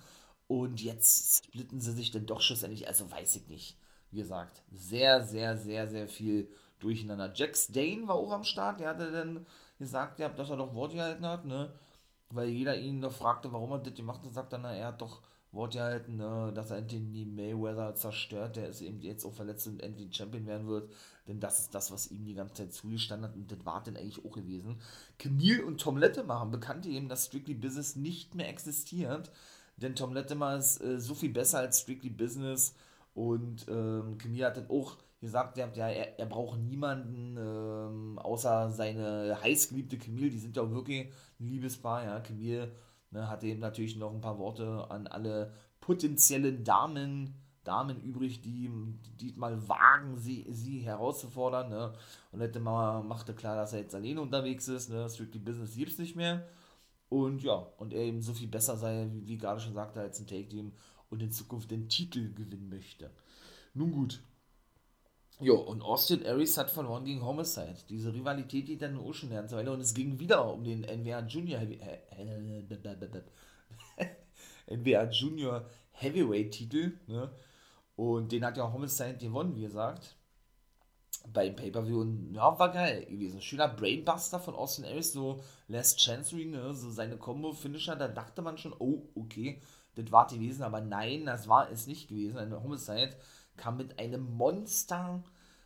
[0.48, 3.78] Und jetzt splitten sie sich dann doch schlussendlich, also weiß ich nicht,
[4.12, 6.48] wie gesagt, sehr, sehr, sehr, sehr viel
[6.84, 7.32] durcheinander.
[7.34, 9.46] Jack Stain war auch am Start, der hatte dann
[9.80, 11.72] gesagt, ja, dass er doch Wort gehalten hat, ne,
[12.30, 15.22] weil jeder ihn noch fragte, warum er das gemacht hat, sagt dann, er hat doch
[15.52, 19.82] Wort gehalten, ne, dass er Anthony Mayweather zerstört, der ist eben jetzt auch verletzt und
[19.82, 20.92] endlich Champion werden wird,
[21.28, 23.96] denn das ist das, was ihm die ganze Zeit zugestanden hat und das war dann
[23.96, 24.80] eigentlich auch gewesen.
[25.20, 29.32] Camille und Tom Latimer haben bekannte eben, dass Strictly Business nicht mehr existiert,
[29.78, 32.74] denn Tom Latimer ist äh, so viel besser als Strictly Business
[33.14, 39.38] und ähm, Camille hat dann auch gesagt, ja, er, er braucht niemanden ähm, außer seine
[39.42, 41.08] heißgeliebte Camille, die sind ja auch wirklich
[41.40, 42.72] ein Liebespaar, ja, Camille
[43.14, 48.70] ne, hatte eben natürlich noch ein paar Worte an alle potenziellen Damen, Damen übrig, die,
[49.20, 51.94] die mal wagen, sie, sie herauszufordern, ne,
[52.32, 55.94] und hätte mal, machte klar, dass er jetzt alleine unterwegs ist, ne, Strictly Business gibt
[55.94, 56.46] es nicht mehr,
[57.08, 60.20] und ja, und er eben so viel besser sei, wie, wie gerade schon sagte, als
[60.20, 60.74] ein Take-Team
[61.10, 63.12] und in Zukunft den Titel gewinnen möchte.
[63.74, 64.22] Nun gut,
[65.40, 67.76] Jo, und Austin Aries hat verloren gegen Homicide.
[67.90, 71.60] Diese Rivalität geht dann auch schon eine und es ging wieder um den NWA Junior
[74.68, 77.32] NWA Junior Heavyweight Titel, ne?
[77.96, 80.16] Und den hat ja Homicide gewonnen, wie gesagt.
[81.32, 83.42] Beim Pay-Per-View und ja, war geil gewesen.
[83.42, 86.74] Schöner Brainbuster von Austin Aries, so Last Chancery, ne?
[86.74, 89.62] So seine Combo-Finisher, da dachte man schon, oh, okay,
[89.96, 92.64] das war gewesen, aber nein, das war es nicht gewesen.
[92.64, 93.16] Homicide
[93.58, 95.24] kam mit einem Monster,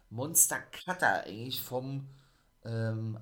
[0.10, 2.08] Monster Cutter eigentlich vom
[2.64, 3.18] ähm,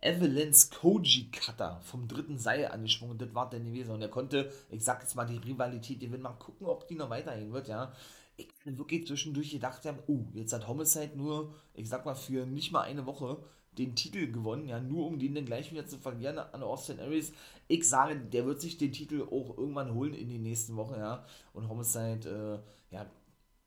[0.00, 3.18] Evelyn's Koji Cutter vom dritten Seil angesprungen.
[3.18, 3.92] Das war der gewesen.
[3.92, 6.94] Und er konnte, ich sag jetzt mal, die Rivalität, die will mal gucken, ob die
[6.94, 7.92] noch weitergehen wird, ja.
[8.36, 12.72] Ich bin wirklich zwischendurch gedacht, uh, jetzt hat Homicide nur, ich sag mal, für nicht
[12.72, 13.44] mal eine Woche
[13.78, 17.32] den Titel gewonnen, ja, nur um den dann gleich wieder zu verlieren an Austin Aries.
[17.68, 21.24] Ich sage, der wird sich den Titel auch irgendwann holen in den nächsten Wochen, ja.
[21.52, 23.06] Und Homicide, äh, ja,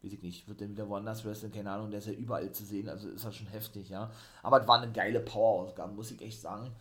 [0.01, 2.65] weiß ich nicht, wird dann wieder woanders wrestlen, keine Ahnung, der ist ja überall zu
[2.65, 4.11] sehen, also ist das schon heftig, ja.
[4.41, 6.71] Aber es war eine geile Power-Ausgabe, muss ich echt sagen.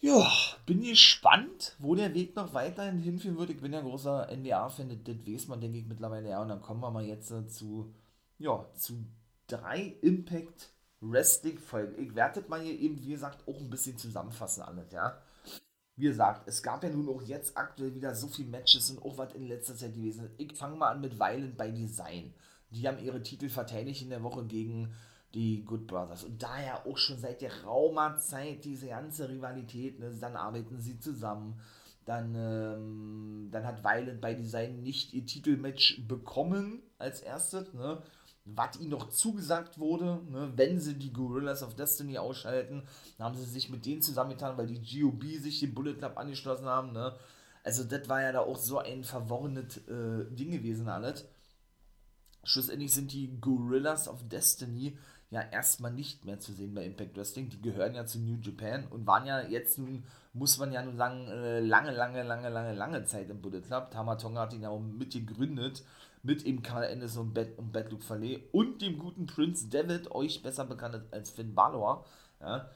[0.00, 0.30] Ja,
[0.64, 3.50] bin gespannt, wo der Weg noch weiterhin hinführen wird.
[3.50, 6.40] Ich bin ja großer NWA-Fan, das weiß man, denke ich, mittlerweile ja.
[6.40, 7.92] Und dann kommen wir mal jetzt zu,
[8.38, 9.04] ja, zu
[9.48, 12.02] drei Impact Wrestling-Folgen.
[12.02, 15.18] Ich werde das mal hier eben, wie gesagt, auch ein bisschen zusammenfassen alles, ja
[15.98, 19.18] wie gesagt, es gab ja nun auch jetzt aktuell wieder so viele Matches und auch
[19.18, 20.30] was in letzter Zeit gewesen.
[20.38, 22.32] Ich fange mal an mit Violent by Design.
[22.70, 24.94] Die haben ihre Titel verteidigt in der Woche gegen
[25.34, 26.22] die Good Brothers.
[26.22, 29.98] Und daher auch schon seit der raumer Zeit diese ganze Rivalität.
[29.98, 30.16] Ne?
[30.20, 31.60] Dann arbeiten sie zusammen.
[32.04, 37.74] Dann, ähm, dann hat Violent by Design nicht ihr Titelmatch bekommen als erstes.
[37.74, 38.00] Ne?
[38.54, 42.82] Was ihnen noch zugesagt wurde, ne, wenn sie die Gorillas of Destiny ausschalten,
[43.18, 46.92] haben sie sich mit denen zusammengetan, weil die GOB sich den Bullet Club angeschlossen haben.
[46.92, 47.14] Ne.
[47.64, 51.26] Also das war ja da auch so ein verworrenes äh, Ding gewesen alles.
[52.44, 54.96] Schlussendlich sind die Gorillas of Destiny
[55.30, 57.50] ja erstmal nicht mehr zu sehen bei Impact Wrestling.
[57.50, 60.96] Die gehören ja zu New Japan und waren ja jetzt nun, muss man ja nun
[60.96, 63.90] sagen, äh, lange, lange, lange, lange, lange Zeit im Bullet Club.
[63.90, 65.84] Tamatonga hat ihn ja auch mitgegründet
[66.22, 70.64] mit eben Karl Anderson und, Bad, Luke Fallet und dem guten Prince David, euch besser
[70.64, 72.04] bekannt als Finn Balor.
[72.40, 72.70] Ja.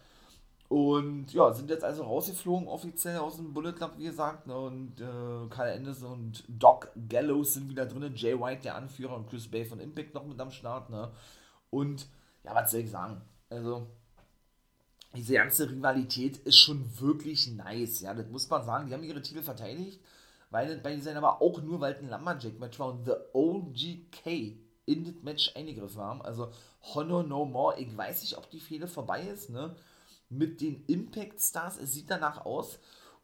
[0.68, 4.46] Und ja, sind jetzt also rausgeflogen offiziell aus dem Bullet Club, wie gesagt.
[4.46, 4.56] Ne?
[4.56, 8.10] Und äh, Karl Anderson und Doc Gallows sind wieder drin.
[8.14, 10.88] Jay White, der Anführer, und Chris Bay von Impact noch mit am Start.
[10.88, 11.10] Ne?
[11.68, 12.06] Und
[12.42, 13.20] ja, was soll ich sagen?
[13.50, 13.86] Also,
[15.14, 18.00] diese ganze Rivalität ist schon wirklich nice.
[18.00, 18.86] Ja, das muss man sagen.
[18.86, 20.00] Die haben ihre Titel verteidigt
[20.52, 25.22] weil bei sein aber auch nur, weil ein Lumberjack-Match war und The OGK in das
[25.22, 26.22] Match eingegriffen haben.
[26.22, 26.52] Also
[26.94, 29.74] Honor No More, ich weiß nicht, ob die Fehde vorbei ist, ne?
[30.28, 32.78] Mit den Impact Stars, es sieht danach aus.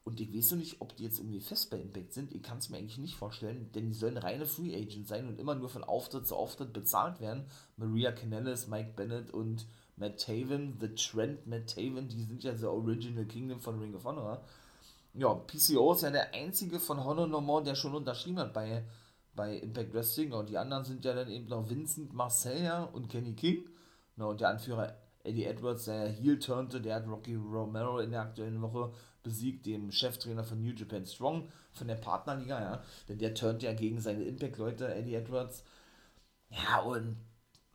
[0.05, 2.35] Und ich weiß noch nicht, ob die jetzt irgendwie fest bei Impact sind.
[2.35, 5.39] Ich kann es mir eigentlich nicht vorstellen, denn die sollen reine Free Agents sein und
[5.39, 7.45] immer nur von Auftritt zu Auftritt bezahlt werden.
[7.77, 12.67] Maria Canellis, Mike Bennett und Matt Taven, The Trent Matt Taven, die sind ja the
[12.67, 14.43] Original Kingdom von Ring of Honor.
[15.19, 18.85] Ja, PCO ist ja der einzige von Honor No More, der schon unterschrieben hat bei,
[19.35, 20.33] bei Impact Wrestling.
[20.33, 23.69] Und die anderen sind ja dann eben noch Vincent Marcella und Kenny King.
[24.17, 28.23] Na, und der Anführer Eddie Edwards, der Heel turnte, der hat Rocky Romero in der
[28.23, 28.93] aktuellen Woche
[29.25, 32.83] besiegt, dem Cheftrainer von New Japan Strong, von der Partnerliga, ja.
[33.09, 35.65] Denn der turnt ja gegen seine Impact-Leute, Eddie Edwards.
[36.51, 37.17] Ja, und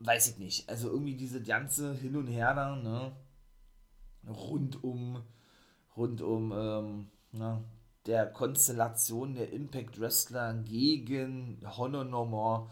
[0.00, 0.68] weiß ich nicht.
[0.68, 3.12] Also irgendwie diese ganze Hin und Her da, ne?
[4.26, 5.22] Rund um,
[5.96, 7.62] rund um, ähm, na,
[8.06, 12.70] der Konstellation der Impact Wrestler gegen Honor No More.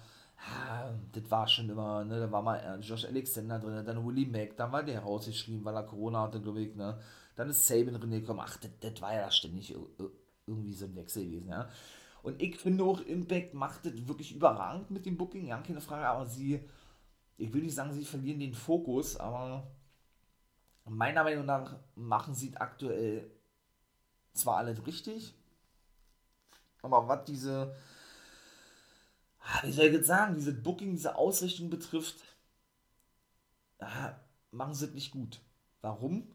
[1.13, 4.57] Das war schon immer, ne, da war mal äh, Josh Alexander drin, dann Willie Mack,
[4.57, 6.99] dann war der rausgeschrieben, weil er Corona hatte, glaube ich, ne.
[7.37, 8.41] Dann ist Sabin drin gekommen.
[8.43, 9.75] Ach, das, das war ja ständig
[10.47, 11.69] irgendwie so ein Wechsel gewesen, ja.
[12.23, 16.07] Und ich finde auch, Impact macht das wirklich überragend mit dem Booking, ja, keine Frage,
[16.07, 16.61] aber sie,
[17.37, 19.71] ich will nicht sagen, sie verlieren den Fokus, aber
[20.85, 23.31] meiner Meinung nach machen sie aktuell
[24.35, 25.35] zwar alles richtig,
[26.83, 27.75] aber was diese,
[29.41, 32.17] ah, wie soll ich jetzt sagen, diese Booking, diese Ausrichtung betrifft,
[34.51, 35.41] machen sie es nicht gut.
[35.81, 36.27] Warum?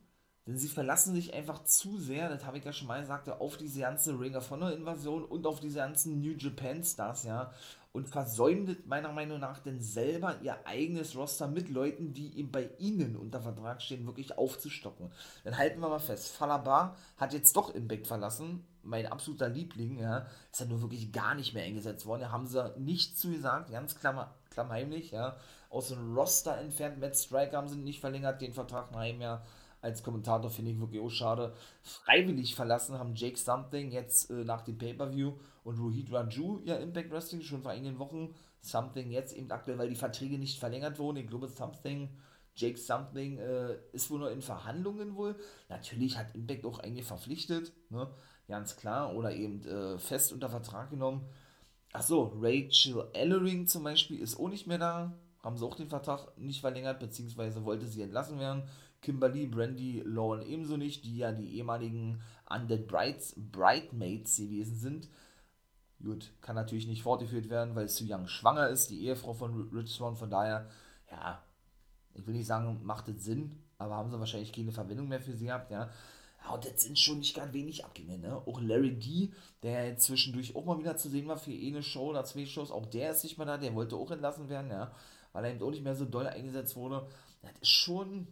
[0.47, 3.57] Denn sie verlassen sich einfach zu sehr, das habe ich ja schon mal gesagt, auf
[3.57, 7.51] diese ganze Ring of Honor Invasion und auf diese ganzen New Japan Stars, ja.
[7.91, 12.69] Und versäumen meiner Meinung nach denn selber ihr eigenes Roster mit Leuten, die eben bei
[12.77, 15.11] ihnen unter Vertrag stehen, wirklich aufzustocken.
[15.43, 20.27] Dann halten wir mal fest, Falabar hat jetzt doch Impact verlassen, mein absoluter Liebling, ja,
[20.51, 22.21] ist ja nur wirklich gar nicht mehr eingesetzt worden.
[22.21, 25.35] Da haben sie nichts zu gesagt, ganz klammer, klammheimlich, ja,
[25.69, 26.99] aus dem Roster entfernt.
[26.99, 29.39] Matt Striker haben sie nicht verlängert, den Vertrag nach einem
[29.87, 31.53] als Kommentator finde ich wirklich auch schade.
[31.81, 37.09] Freiwillig verlassen haben Jake Something jetzt äh, nach dem Pay-Per-View und Rohit Raju ja Impact
[37.09, 38.35] Wrestling schon vor einigen Wochen.
[38.59, 41.17] Something jetzt eben aktuell, weil die Verträge nicht verlängert wurden.
[41.17, 42.09] Ich glaube, Something,
[42.55, 45.35] Jake Something äh, ist wohl noch in Verhandlungen wohl.
[45.69, 48.09] Natürlich hat Impact auch eigentlich verpflichtet, ne?
[48.47, 51.25] ganz klar, oder eben äh, fest unter Vertrag genommen.
[51.93, 55.13] Achso, Rachel Ellering zum Beispiel ist auch nicht mehr da.
[55.43, 58.63] Haben sie auch den Vertrag nicht verlängert, beziehungsweise wollte sie entlassen werden.
[59.01, 65.09] Kimberly, Brandy, Lauren ebenso nicht, die ja die ehemaligen Undead Brides, Bridemaids gewesen sind.
[66.03, 69.91] Gut, kann natürlich nicht fortgeführt werden, weil Su Young schwanger ist, die Ehefrau von Rich
[69.91, 70.15] Swan.
[70.15, 70.69] Von daher,
[71.11, 71.43] ja,
[72.13, 75.33] ich will nicht sagen, macht es Sinn, aber haben sie wahrscheinlich keine Verwendung mehr für
[75.33, 75.89] sie gehabt, ja.
[76.43, 78.35] Ja, und das sind schon nicht gerade wenig Abgänge, ne?
[78.45, 79.31] Auch Larry D,
[79.63, 82.85] der zwischendurch auch mal wieder zu sehen war für eine Show oder zwei Shows, auch
[82.85, 84.91] der ist nicht mehr da, der wollte auch entlassen werden, ja,
[85.33, 87.07] weil er eben auch nicht mehr so doll eingesetzt wurde.
[87.41, 88.27] Das ist schon,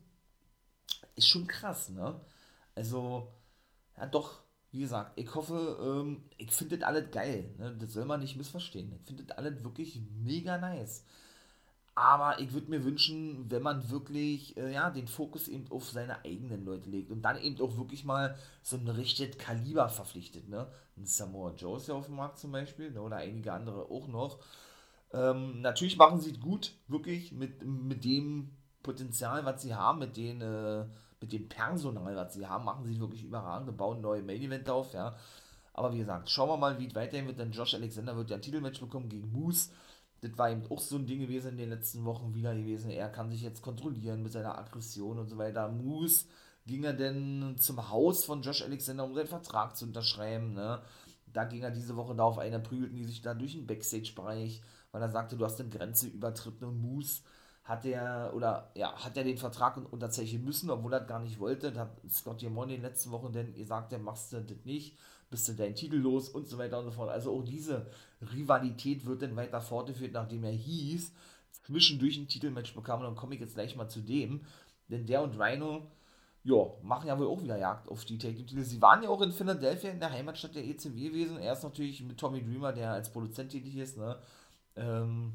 [1.15, 2.19] ist schon krass, ne?
[2.75, 3.33] Also,
[3.97, 7.75] ja doch, wie gesagt, ich hoffe, ähm, ich finde das alles geil, ne?
[7.79, 8.93] Das soll man nicht missverstehen.
[8.93, 11.05] Ich finde das alles wirklich mega nice.
[11.97, 16.25] Aber ich würde mir wünschen, wenn man wirklich, äh, ja, den Fokus eben auf seine
[16.25, 20.67] eigenen Leute legt und dann eben auch wirklich mal so ein richtiges Kaliber verpflichtet, ne?
[20.97, 23.01] Ein Samoa Joe ist ja auf dem Markt zum Beispiel, ne?
[23.01, 24.39] oder einige andere auch noch.
[25.13, 28.51] Ähm, natürlich machen sie es gut, wirklich, mit, mit dem
[28.85, 30.85] Potenzial, was sie haben, mit den, äh,
[31.19, 34.93] mit dem Personal, was sie haben, machen sie wirklich überragend, bauen neue Main Event auf,
[34.93, 35.15] ja.
[35.73, 38.37] Aber wie gesagt, schauen wir mal, wie es weiterhin wird, denn Josh Alexander wird ja
[38.37, 39.71] ein Titelmatch bekommen gegen Moose.
[40.21, 42.91] Das war eben auch so ein Ding gewesen in den letzten Wochen wieder gewesen.
[42.91, 45.67] Er kann sich jetzt kontrollieren mit seiner Aggression und so weiter.
[45.67, 46.25] Moose
[46.65, 50.53] ging er denn zum Haus von Josh Alexander, um seinen Vertrag zu unterschreiben.
[50.53, 50.81] Ne?
[51.33, 54.61] Da ging er diese Woche darauf ein, da prügelten die sich da durch den Backstage-Bereich,
[54.91, 57.21] weil er sagte, du hast eine Grenze übertreten und Moose
[57.65, 61.71] hat er oder ja, hat er den Vertrag unterzeichnen müssen, obwohl er gar nicht wollte.
[61.71, 64.97] Da hat Scott Diamond in den letzten Wochen denn gesagt, der machst du das nicht,
[65.31, 67.09] bist du deinen Titel los und so weiter und so fort.
[67.09, 67.87] Also auch diese
[68.21, 71.11] Rivalität wird dann weiter fortgeführt, nachdem er hieß,
[71.63, 74.41] zwischendurch ein Titelmatch bekam und dann komme ich jetzt gleich mal zu dem.
[74.87, 75.87] Denn der und Rhino,
[76.43, 78.61] ja, machen ja wohl auch wieder Jagd auf die Take Titel.
[78.61, 81.39] Sie waren ja auch in Philadelphia, in der Heimatstadt der ECW gewesen.
[81.39, 84.19] Erst natürlich mit Tommy Dreamer, der als Produzent tätig ist, ne?
[84.75, 85.33] Ähm,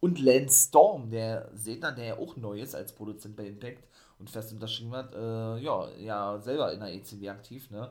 [0.00, 3.84] und Lance Storm, der Sedner, der ja auch neu ist als Produzent bei Impact
[4.18, 7.90] und fest unterschrieben hat, äh, ja, ja, selber in der ECW aktiv, ne?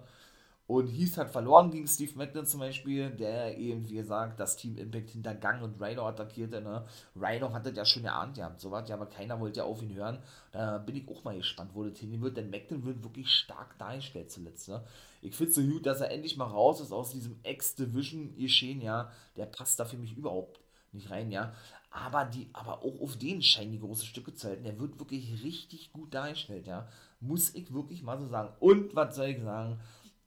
[0.71, 4.77] Und Heath hat verloren gegen Steve Macklin zum Beispiel, der eben, wie gesagt, das Team
[4.77, 6.61] Impact hintergangen und Rhino attackierte.
[6.61, 6.85] Ne?
[7.13, 10.19] Rhino hatte ja schon gehabt, so was, ja, aber keiner wollte ja auf ihn hören.
[10.53, 13.77] Da bin ich auch mal gespannt, wo das hingehen wird, denn Macklin wird wirklich stark
[13.79, 14.69] dargestellt zuletzt.
[14.69, 14.81] Ne?
[15.21, 19.11] Ich finde so gut, dass er endlich mal raus ist aus diesem X-Division-Geschehen, ja.
[19.35, 20.61] Der passt da für mich überhaupt
[20.93, 21.53] nicht rein, ja.
[21.91, 24.63] Aber, die, aber auch auf den scheinen die große Stücke zu halten.
[24.63, 26.87] Der wird wirklich richtig gut dargestellt, ja.
[27.19, 28.53] Muss ich wirklich mal so sagen.
[28.59, 29.79] Und was soll ich sagen?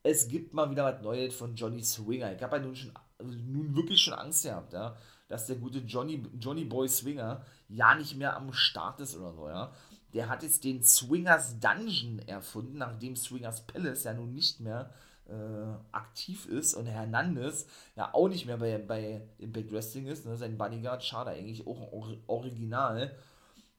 [0.02, 2.34] Es gibt mal wieder was Neues von Johnny Swinger.
[2.34, 2.92] Ich habe ja nun schon
[3.22, 4.96] nun wirklich schon Angst gehabt, ja,
[5.28, 9.48] dass der gute Johnny, Johnny Boy Swinger ja nicht mehr am Start ist oder so,
[9.48, 9.72] ja.
[10.12, 15.13] Der hat jetzt den Swingers Dungeon erfunden, nachdem Swingers Palace ja nun nicht mehr äh,
[15.92, 17.66] aktiv ist und Hernandez
[17.96, 20.36] ja auch nicht mehr bei, bei Impact Wrestling ist, ne?
[20.36, 23.16] sein Bodyguard, schade eigentlich, auch Original,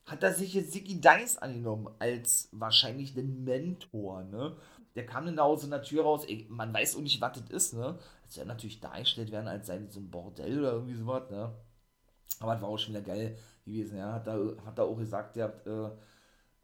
[0.06, 4.56] hat er sich jetzt Ziggy Dice angenommen als wahrscheinlich den Mentor, ne?
[4.96, 7.50] Der kam dann da aus der Tür raus, ey, man weiß auch nicht, was das
[7.50, 7.98] ist, ne?
[8.24, 11.52] Das soll natürlich dargestellt werden als sei so ein Bordell oder irgendwie sowas, ne?
[12.40, 14.14] Aber das war auch schon wieder geil gewesen, ja.
[14.14, 15.90] Hat da, hat da auch gesagt, ihr habt, äh,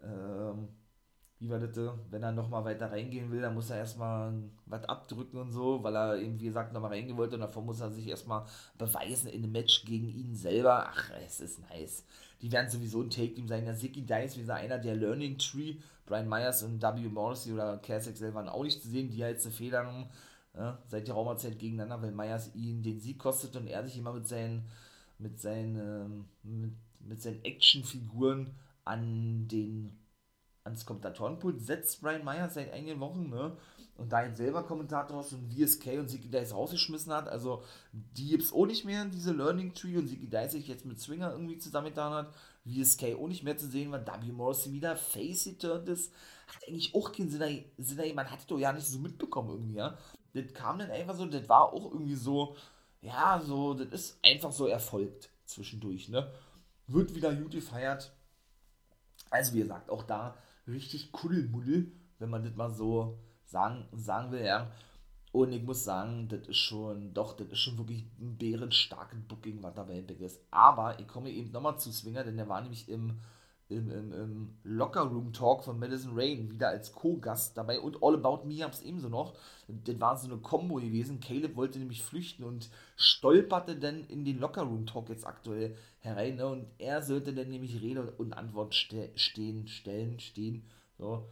[0.03, 0.69] ähm,
[1.41, 1.75] wie war das,
[2.11, 4.31] wenn er nochmal weiter reingehen will, dann muss er erstmal
[4.67, 7.81] was abdrücken und so, weil er eben, wie gesagt, nochmal reingehen wollte und davor muss
[7.81, 8.45] er sich erstmal
[8.77, 10.87] beweisen in einem Match gegen ihn selber.
[10.87, 12.05] Ach, es ist nice.
[12.43, 13.65] Die werden sowieso ein Take-Team sein.
[13.65, 15.77] Der Zicky Dice, wie gesagt, einer der Learning Tree.
[16.05, 17.09] Brian Myers und W.
[17.09, 20.09] Morrissey oder Kasek selber auch nicht zu sehen, die jetzt eine Feder haben,
[20.55, 24.13] ja, seit der Raumerzeit gegeneinander, weil Myers ihn den Sieg kostet und er sich immer
[24.13, 24.65] mit seinen,
[25.17, 28.51] mit seinen, ähm, mit, mit seinen Actionfiguren
[28.83, 29.97] an den
[30.63, 33.57] ans Kommentatorenpult setzt Brian Myers seit einigen Wochen, ne?
[33.97, 38.29] Und da jetzt selber Kommentator ist und VSK und Ziggy Dice rausgeschmissen hat, also die
[38.29, 41.31] gibt es auch nicht mehr, diese Learning Tree und Ziggy Dice sich jetzt mit Swinger
[41.31, 42.33] irgendwie zusammengetan hat,
[42.65, 44.31] VSK auch nicht mehr zu sehen, weil W.
[44.31, 46.13] Morrissey wieder face geturned ist,
[46.47, 49.97] hat eigentlich auch keinen Sinn, Sinn man hat doch ja nicht so mitbekommen irgendwie, ja.
[50.33, 52.55] Das kam dann einfach so, das war auch irgendwie so,
[53.01, 56.31] ja, so, das ist einfach so erfolgt zwischendurch, ne?
[56.87, 58.11] Wird wieder gut gefeiert.
[59.29, 60.35] Also wie gesagt, auch da
[60.71, 64.71] richtig Kuddelmuddel, wenn man das mal so sagen, sagen will, ja.
[65.31, 69.63] Und ich muss sagen, das ist schon, doch, das ist schon wirklich ein bärenstarkes Booking,
[69.63, 70.41] was da bei Impact ist.
[70.51, 73.19] Aber ich komme eben nochmal zu Swinger, denn der war nämlich im,
[73.71, 78.57] im, im, im Locker-Room-Talk von Madison Rain wieder als Co-Gast dabei und All About Me
[78.57, 79.33] gab es ebenso noch.
[79.67, 81.19] Das war so eine Combo gewesen.
[81.19, 86.35] Caleb wollte nämlich flüchten und stolperte dann in den Locker-Room-Talk jetzt aktuell herein.
[86.35, 86.47] Ne?
[86.47, 90.65] Und er sollte dann nämlich Rede und Antwort ste stehen, stellen, stehen,
[90.97, 91.27] so.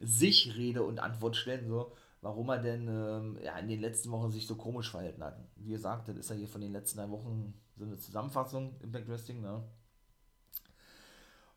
[0.00, 4.30] Sich Rede und Antwort stellen, so warum er denn ähm, ja, in den letzten Wochen
[4.30, 5.38] sich so komisch verhalten hat.
[5.56, 8.92] Wie gesagt, das ist ja hier von den letzten drei Wochen so eine Zusammenfassung im
[8.92, 9.62] Backwrestling, ne?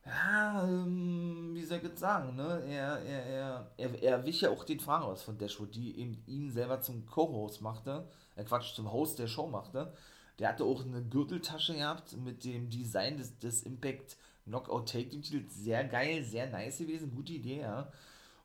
[0.06, 2.64] Ja, ähm, wie soll ich jetzt sagen, ne?
[2.68, 6.22] Er, er, er, er, er wich ja auch den Fragen aus von Dashwood, die eben
[6.28, 9.94] ihn selber zum Co-Host machte, äh Quatsch, zum Host der Show machte.
[10.38, 15.22] Der hatte auch eine Gürteltasche gehabt mit dem Design des, des Impact Knockout Take Team
[15.22, 15.56] Titels.
[15.56, 17.92] Sehr geil, sehr nice gewesen, gute Idee, ja.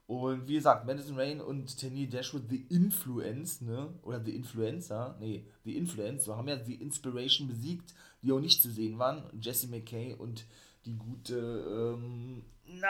[0.07, 3.93] Und wie gesagt, Madison Rain und Tenny Dashwood, The Influence, ne?
[4.03, 8.63] Oder The Influencer, nee, The Influence, so haben ja The Inspiration besiegt, die auch nicht
[8.63, 9.25] zu sehen waren.
[9.41, 10.47] Jesse McKay und
[10.85, 12.89] die gute, ähm, na,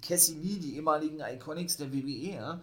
[0.00, 2.62] Cassie Lee, die ehemaligen Iconics der WWE, ja.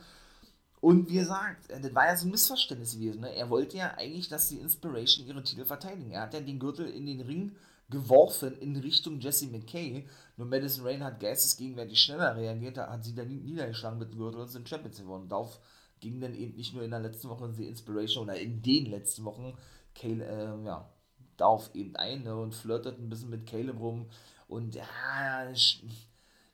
[0.82, 3.22] Und wie gesagt, äh, das war ja so ein Missverständnis gewesen.
[3.22, 3.34] Ne?
[3.34, 6.12] Er wollte ja eigentlich, dass die Inspiration ihre Titel verteidigen.
[6.12, 7.56] Er hat ja den Gürtel in den Ring
[7.90, 10.06] geworfen in Richtung Jesse McKay.
[10.36, 14.50] Nur Madison Rain hat geistesgegenwärtig schneller reagiert, hat sie dann niedergeschlagen mit dem Gürtel und
[14.50, 15.30] sind Champions geworden.
[15.30, 15.60] Darauf
[16.02, 19.24] ging dann eben nicht nur in der letzten Woche die Inspiration oder in den letzten
[19.24, 19.54] Wochen
[19.96, 20.90] Kale, äh, ja,
[21.38, 24.08] darauf eben ein ne, und flirtet ein bisschen mit Caleb rum
[24.54, 24.86] und ja,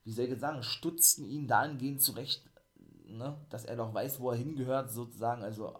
[0.05, 2.41] wie soll ich sagen, stutzten ihn dahingehend zurecht,
[3.05, 5.77] ne, dass er doch weiß, wo er hingehört, sozusagen, also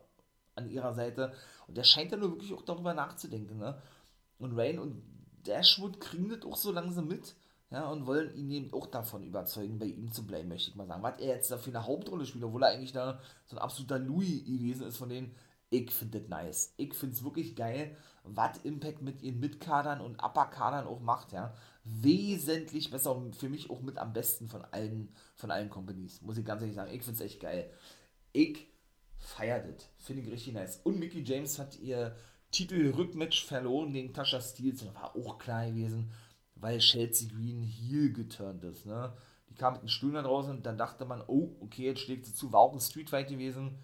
[0.56, 1.32] an ihrer Seite.
[1.68, 3.58] Und der scheint ja nur wirklich auch darüber nachzudenken.
[3.58, 3.82] Ne?
[4.38, 5.02] Und Rain und
[5.48, 7.36] Dashwood kriegen das auch so langsam mit.
[7.72, 10.88] Ja, und wollen ihn eben auch davon überzeugen, bei ihm zu bleiben, möchte ich mal
[10.88, 11.04] sagen.
[11.04, 14.00] Was er jetzt da für eine Hauptrolle spielt, obwohl er eigentlich da so ein absoluter
[14.00, 15.36] Louis gewesen ist von denen,
[15.70, 16.74] ich finde das nice.
[16.78, 21.54] Ich finde es wirklich geil, was Impact mit ihren Mitkadern und Upperkadern auch macht, ja.
[21.84, 26.38] Wesentlich besser und für mich auch mit am besten von allen, von allen Companies, muss
[26.38, 26.94] ich ganz ehrlich sagen.
[26.94, 27.72] Ich finde es echt geil.
[28.34, 28.68] Ich
[29.18, 29.90] feiere das.
[29.98, 30.82] Finde ich richtig nice.
[30.84, 32.16] Und Mickey James hat ihr
[32.52, 34.84] Titel-Rückmatch verloren gegen Tasha Steels.
[34.84, 36.12] Das war auch klar gewesen,
[36.56, 39.14] weil Chelsea Green heel geturnt ist, ne.
[39.50, 42.26] Die kam mit dem Stuhl nach draußen und dann dachte man, oh, okay, jetzt schlägt
[42.26, 42.52] sie zu.
[42.52, 43.80] War auch ein Streetfight gewesen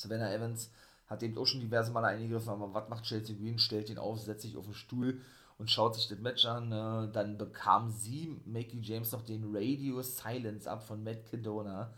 [0.00, 0.70] Savannah Evans
[1.06, 3.58] hat eben auch schon diverse Male eingegriffen, aber was macht Chelsea Green?
[3.58, 5.20] Stellt ihn auf, setzt sich auf den Stuhl
[5.58, 6.72] und schaut sich das Match an.
[6.72, 11.92] Äh, dann bekam sie, Mickey James, noch den Radio Silence ab von Matt Cadona.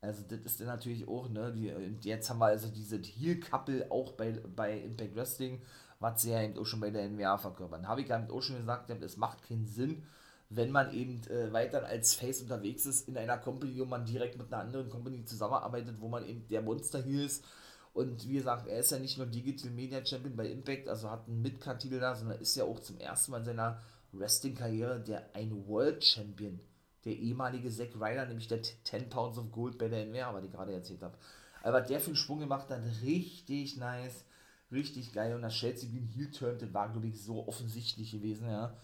[0.00, 4.32] Also das ist dann natürlich auch, ne, jetzt haben wir also diese Heel-Couple auch bei,
[4.54, 5.60] bei Impact Wrestling,
[5.98, 7.88] was sie ja eben auch schon bei der NWA verkörpern.
[7.88, 10.04] Habe ich damit auch schon gesagt, es macht keinen Sinn,
[10.50, 14.38] wenn man eben äh, weiter als Face unterwegs ist in einer Company, wo man direkt
[14.38, 17.44] mit einer anderen Company zusammenarbeitet, wo man eben der Monster hier ist.
[17.92, 21.26] Und wie gesagt, er ist ja nicht nur Digital Media Champion bei Impact, also hat
[21.26, 23.80] einen Midcard-Titel da, sondern ist ja auch zum ersten Mal in seiner
[24.12, 26.60] Wrestling-Karriere der ein World Champion.
[27.04, 30.52] Der ehemalige Zack Ryder, nämlich der 10 Pounds of Gold bei der NWA, was ich
[30.52, 31.16] gerade erzählt habe.
[31.62, 34.24] Aber der für einen Schwung gemacht hat, richtig nice,
[34.70, 35.34] richtig geil.
[35.34, 38.76] Und das Chelsea Green Heel Turn, das war, glaube ich, so offensichtlich gewesen, ja.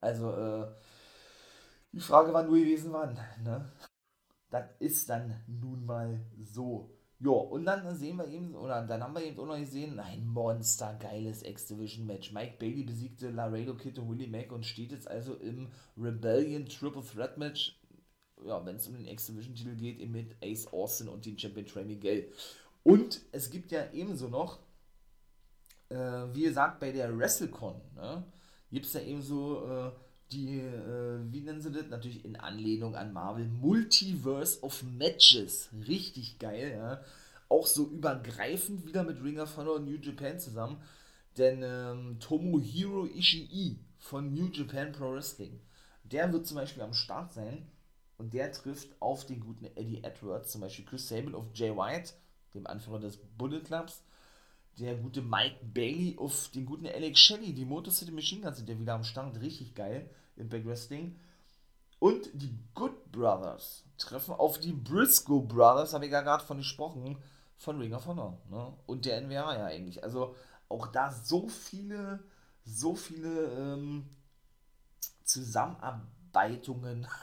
[0.00, 0.66] Also, äh,
[1.96, 3.18] die Frage war nur gewesen, wann.
[3.42, 3.72] Ne?
[4.50, 9.14] Das ist dann nun mal so Ja, und dann sehen wir eben, oder dann haben
[9.14, 12.32] wir eben auch noch gesehen, ein monstergeiles X-Division-Match.
[12.32, 17.02] Mike Bailey besiegte Laredo Kid und Willie Mack und steht jetzt also im Rebellion Triple
[17.02, 17.80] Threat Match,
[18.44, 21.86] ja, wenn es um den X-Division-Titel geht, eben mit Ace Austin und den Champion Trey
[21.86, 22.30] Miguel.
[22.82, 24.58] Und es gibt ja ebenso noch,
[25.88, 28.24] äh, wie gesagt, bei der WrestleCon, ne,
[28.70, 29.92] gibt es ja ebenso äh,
[30.32, 31.88] die, äh, wie nennen sie das?
[31.88, 35.68] Natürlich in Anlehnung an Marvel, Multiverse of Matches.
[35.86, 37.00] Richtig geil, ja.
[37.48, 40.78] Auch so übergreifend wieder mit Ring of New Japan zusammen.
[41.38, 45.60] Denn ähm, Tomohiro Ishii von New Japan Pro Wrestling,
[46.02, 47.66] der wird zum Beispiel am Start sein
[48.18, 52.14] und der trifft auf den guten Eddie Edwards, zum Beispiel Chris Sable auf Jay White,
[52.54, 54.02] dem Anführer des Bullet Clubs,
[54.78, 58.68] der gute Mike Bailey auf den guten Alex Shelley, die Motor City Machine Guns sind
[58.68, 60.10] ja wieder am Start, richtig geil.
[60.36, 61.18] Impact Wrestling.
[61.98, 67.16] Und die Good Brothers treffen auf die Briscoe Brothers, habe ich ja gerade von gesprochen,
[67.56, 68.38] von Ring of Honor.
[68.50, 68.72] Ne?
[68.86, 70.04] Und der NWA ja eigentlich.
[70.04, 70.36] Also
[70.68, 72.22] auch da so viele,
[72.64, 74.10] so viele ähm,
[75.24, 77.06] Zusammenarbeitungen.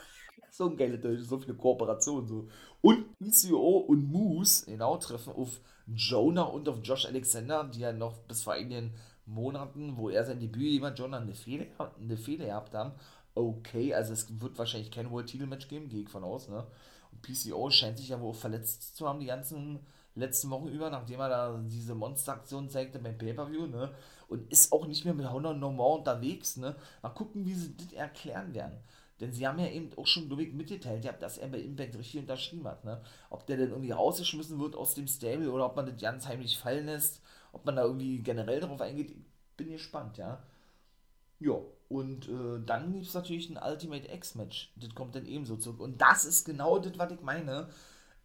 [0.56, 2.28] so ein geiles Deutsch, so viele Kooperationen.
[2.28, 2.48] So.
[2.80, 8.18] Und ECO und Moose, genau, treffen auf Jonah und auf Josh Alexander, die ja noch
[8.18, 8.94] bis vor einigen
[9.26, 11.66] Monaten, wo er sein Debüt jemand John eine Fehler,
[12.00, 12.92] eine Fehler gehabt haben.
[13.34, 16.64] Okay, also es wird wahrscheinlich kein World Title Match geben, gehe ich von aus, ne?
[17.10, 19.80] Und PCO scheint sich ja wohl verletzt zu haben die ganzen
[20.14, 23.90] letzten Wochen über, nachdem er da diese Monsteraktion zeigte beim Pay-Per-View, ne?
[24.28, 26.76] Und ist auch nicht mehr mit Honor No More unterwegs, ne?
[27.02, 28.78] Mal gucken, wie sie das erklären werden.
[29.20, 32.66] Denn sie haben ja eben auch schon durch mitgeteilt, dass er bei Impact richtig unterschrieben
[32.66, 33.00] hat, ne?
[33.30, 36.58] Ob der denn irgendwie rausgeschmissen wird aus dem Stable oder ob man das ganz heimlich
[36.58, 37.20] fallen lässt
[37.54, 39.14] ob man da irgendwie generell darauf eingeht,
[39.56, 40.42] bin gespannt, ja.
[41.38, 41.58] Ja,
[41.88, 44.72] und äh, dann gibt es natürlich ein Ultimate X-Match.
[44.76, 45.80] Das kommt dann ebenso zurück.
[45.80, 47.68] Und das ist genau das, was ich meine.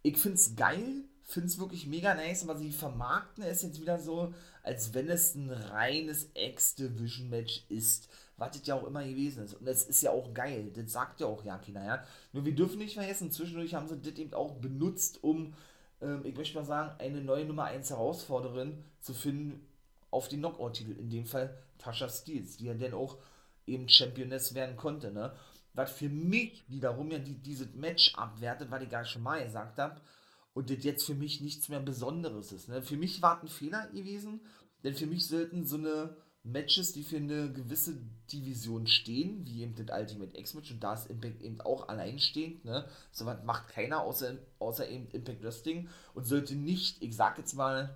[0.02, 3.98] Ich finde es geil, finde es wirklich mega nice, aber sie vermarkten es jetzt wieder
[3.98, 8.08] so, als wenn es ein reines X-Division-Match ist.
[8.36, 9.54] Was das ja auch immer gewesen ist.
[9.54, 10.70] Und es ist ja auch geil.
[10.74, 12.04] Das sagt ja auch ja keiner, ja.
[12.32, 15.52] Nur wir dürfen nicht vergessen, zwischendurch haben sie das eben auch benutzt, um
[16.00, 19.66] ähm, ich möchte mal sagen, eine neue Nummer 1 Herausforderin zu finden
[20.10, 20.92] auf den Knockout-Titel.
[20.92, 23.18] In dem Fall Tasha Steels, die ja dann auch
[23.66, 25.12] eben Championess werden konnte.
[25.12, 25.32] Ne?
[25.74, 29.78] Was für mich wiederum ja die, dieses Match abwertet, weil ich gar schon mal gesagt
[29.78, 30.00] habe,
[30.54, 32.68] und das jetzt für mich nichts mehr Besonderes ist.
[32.68, 32.82] Ne?
[32.82, 34.40] Für mich war ein Fehler gewesen,
[34.82, 38.00] denn für mich sollten so eine Matches, die für eine gewisse
[38.32, 42.88] Division stehen, wie eben das Ultimate X-Match, und da ist Impact eben auch alleinstehend, ne?
[43.12, 47.52] So was macht keiner außer, außer eben Impact Wrestling und sollte nicht, ich sag jetzt
[47.54, 47.94] mal,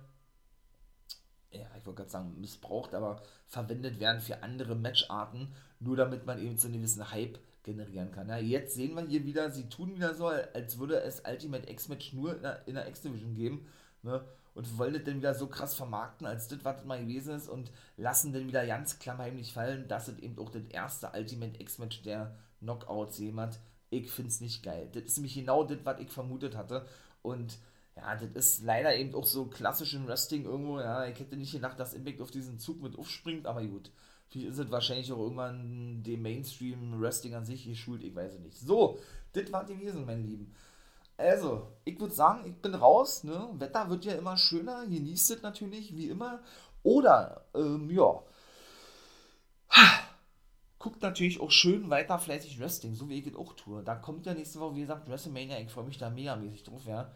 [1.51, 6.39] ja, ich wollte gerade sagen, missbraucht, aber verwendet werden für andere Matcharten, nur damit man
[6.39, 8.29] eben so einen gewissen Hype generieren kann.
[8.29, 12.13] Ja, jetzt sehen wir hier wieder, sie tun wieder so, als würde es Ultimate X-Match
[12.13, 13.67] nur in der, in der X-Division geben,
[14.03, 14.23] ne?
[14.53, 17.71] und wollen das dann wieder so krass vermarkten, als das, was mal gewesen ist und
[17.97, 22.35] lassen dann wieder ganz klammheimlich fallen, dass es eben auch das erste Ultimate X-Match der
[22.61, 23.59] Knockouts jemand.
[23.89, 24.89] Ich finde es nicht geil.
[24.93, 26.85] Das ist nämlich genau das, was ich vermutet hatte.
[27.21, 27.57] Und
[27.97, 30.79] ja, das ist leider eben auch so klassisch im Wrestling irgendwo.
[30.79, 33.91] Ja, ich hätte nicht gedacht, dass Impact auf diesen Zug mit aufspringt, aber gut.
[34.29, 38.57] Vielleicht ist es wahrscheinlich auch irgendwann dem Mainstream-Wrestling an sich geschult, ich weiß es nicht.
[38.57, 38.99] So,
[39.33, 40.53] das war gewesen, meine Lieben.
[41.17, 43.23] Also, ich würde sagen, ich bin raus.
[43.23, 43.49] Ne?
[43.53, 44.85] Wetter wird ja immer schöner.
[44.85, 46.39] Genießt es natürlich, wie immer.
[46.83, 48.21] Oder, ähm, ja.
[50.77, 53.81] Guckt natürlich auch schön weiter fleißig Wrestling, so wie ich es auch tue.
[53.81, 55.59] Da kommt ja nächste Woche, wie gesagt, WrestleMania.
[55.59, 57.11] Ich freue mich da megamäßig drauf, ja.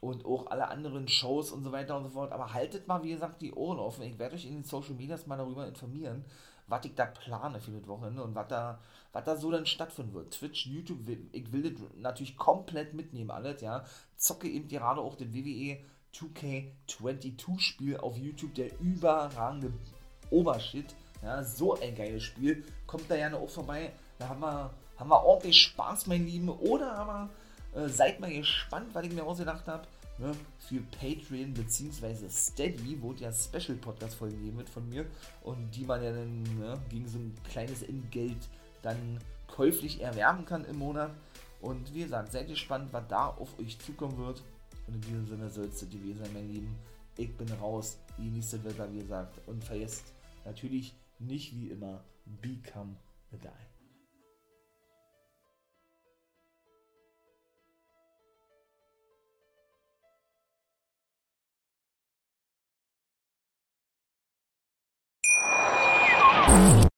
[0.00, 2.32] Und auch alle anderen Shows und so weiter und so fort.
[2.32, 4.04] Aber haltet mal, wie gesagt, die Ohren offen.
[4.04, 6.24] Ich werde euch in den Social Medias mal darüber informieren,
[6.68, 8.78] was ich da plane für das Wochenende und was da,
[9.12, 10.32] was da so dann stattfinden wird.
[10.32, 11.00] Twitch, YouTube,
[11.32, 13.84] ich will das natürlich komplett mitnehmen, alles, ja.
[14.16, 15.78] Zocke eben gerade auch den WWE
[16.14, 19.72] 2K22 Spiel auf YouTube, der überragende
[20.30, 22.64] Obershit, ja, so ein geiles Spiel.
[22.86, 26.92] Kommt da gerne auch vorbei, da haben wir, haben wir ordentlich Spaß, mein Lieben, oder
[26.96, 27.30] aber
[27.78, 29.86] äh, seid mal gespannt, was ich mir ausgedacht habe
[30.18, 32.28] ne, für Patreon bzw.
[32.28, 35.06] Steady, wo es ja Special-Podcast-Folgen geben wird von mir
[35.42, 38.48] und die man ja dann ne, gegen so ein kleines Entgelt
[38.82, 41.12] dann käuflich erwerben kann im Monat.
[41.60, 44.42] Und wie gesagt, seid gespannt, was da auf euch zukommen wird.
[44.86, 46.76] Und in diesem Sinne soll es gewesen sein, mein Lieben.
[47.16, 49.40] Ich bin raus, genießt das Wetter, wie gesagt.
[49.46, 50.04] Und vergesst
[50.44, 52.04] natürlich nicht wie immer,
[52.40, 52.94] become
[53.32, 53.77] a guy.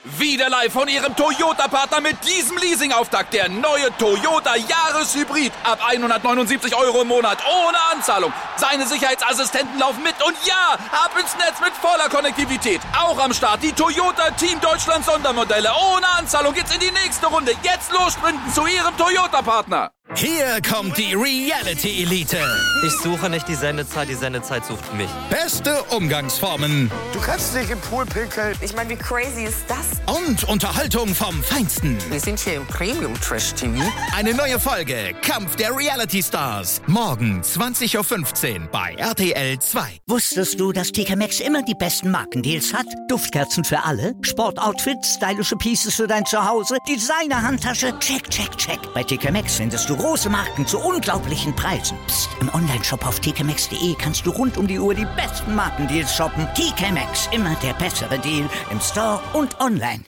[0.04, 3.34] V wieder live von Ihrem Toyota-Partner mit diesem Leasing-Auftakt.
[3.34, 5.52] Der neue Toyota Jahreshybrid.
[5.64, 7.38] Ab 179 Euro im Monat.
[7.44, 8.32] Ohne Anzahlung.
[8.56, 10.14] Seine Sicherheitsassistenten laufen mit.
[10.24, 12.80] Und ja, ab ins Netz mit voller Konnektivität.
[12.96, 15.70] Auch am Start die Toyota Team Deutschland Sondermodelle.
[15.94, 17.52] Ohne Anzahlung geht's in die nächste Runde.
[17.64, 19.90] Jetzt los sprinten zu Ihrem Toyota-Partner.
[20.14, 22.38] Hier kommt die Reality Elite.
[22.84, 25.08] Ich suche nicht die Sendezeit, die Sendezeit sucht mich.
[25.30, 26.90] Beste Umgangsformen.
[27.12, 28.56] Du kannst dich im Pool pinkeln.
[28.60, 30.00] Ich meine, wie crazy ist das?
[30.26, 31.96] Und Unterhaltung vom Feinsten.
[32.10, 33.82] Wir sind hier im Premium Trash TV.
[34.14, 36.82] Eine neue Folge Kampf der Reality Stars.
[36.86, 39.98] Morgen 20.15 Uhr bei RTL 2.
[40.06, 42.86] Wusstest du, dass TK Maxx immer die besten Markendeals hat?
[43.08, 48.78] Duftkerzen für alle, Sportoutfits, stylische Pieces für dein Zuhause, Designer-Handtasche, check, check, check.
[48.94, 51.96] Bei TK Maxx findest du große Marken zu unglaublichen Preisen.
[52.06, 52.30] Psst.
[52.40, 56.46] im Onlineshop auf tkmaxx.de kannst du rund um die Uhr die besten Markendeals shoppen.
[56.54, 59.98] TK Maxx, immer der bessere Deal im Store und online.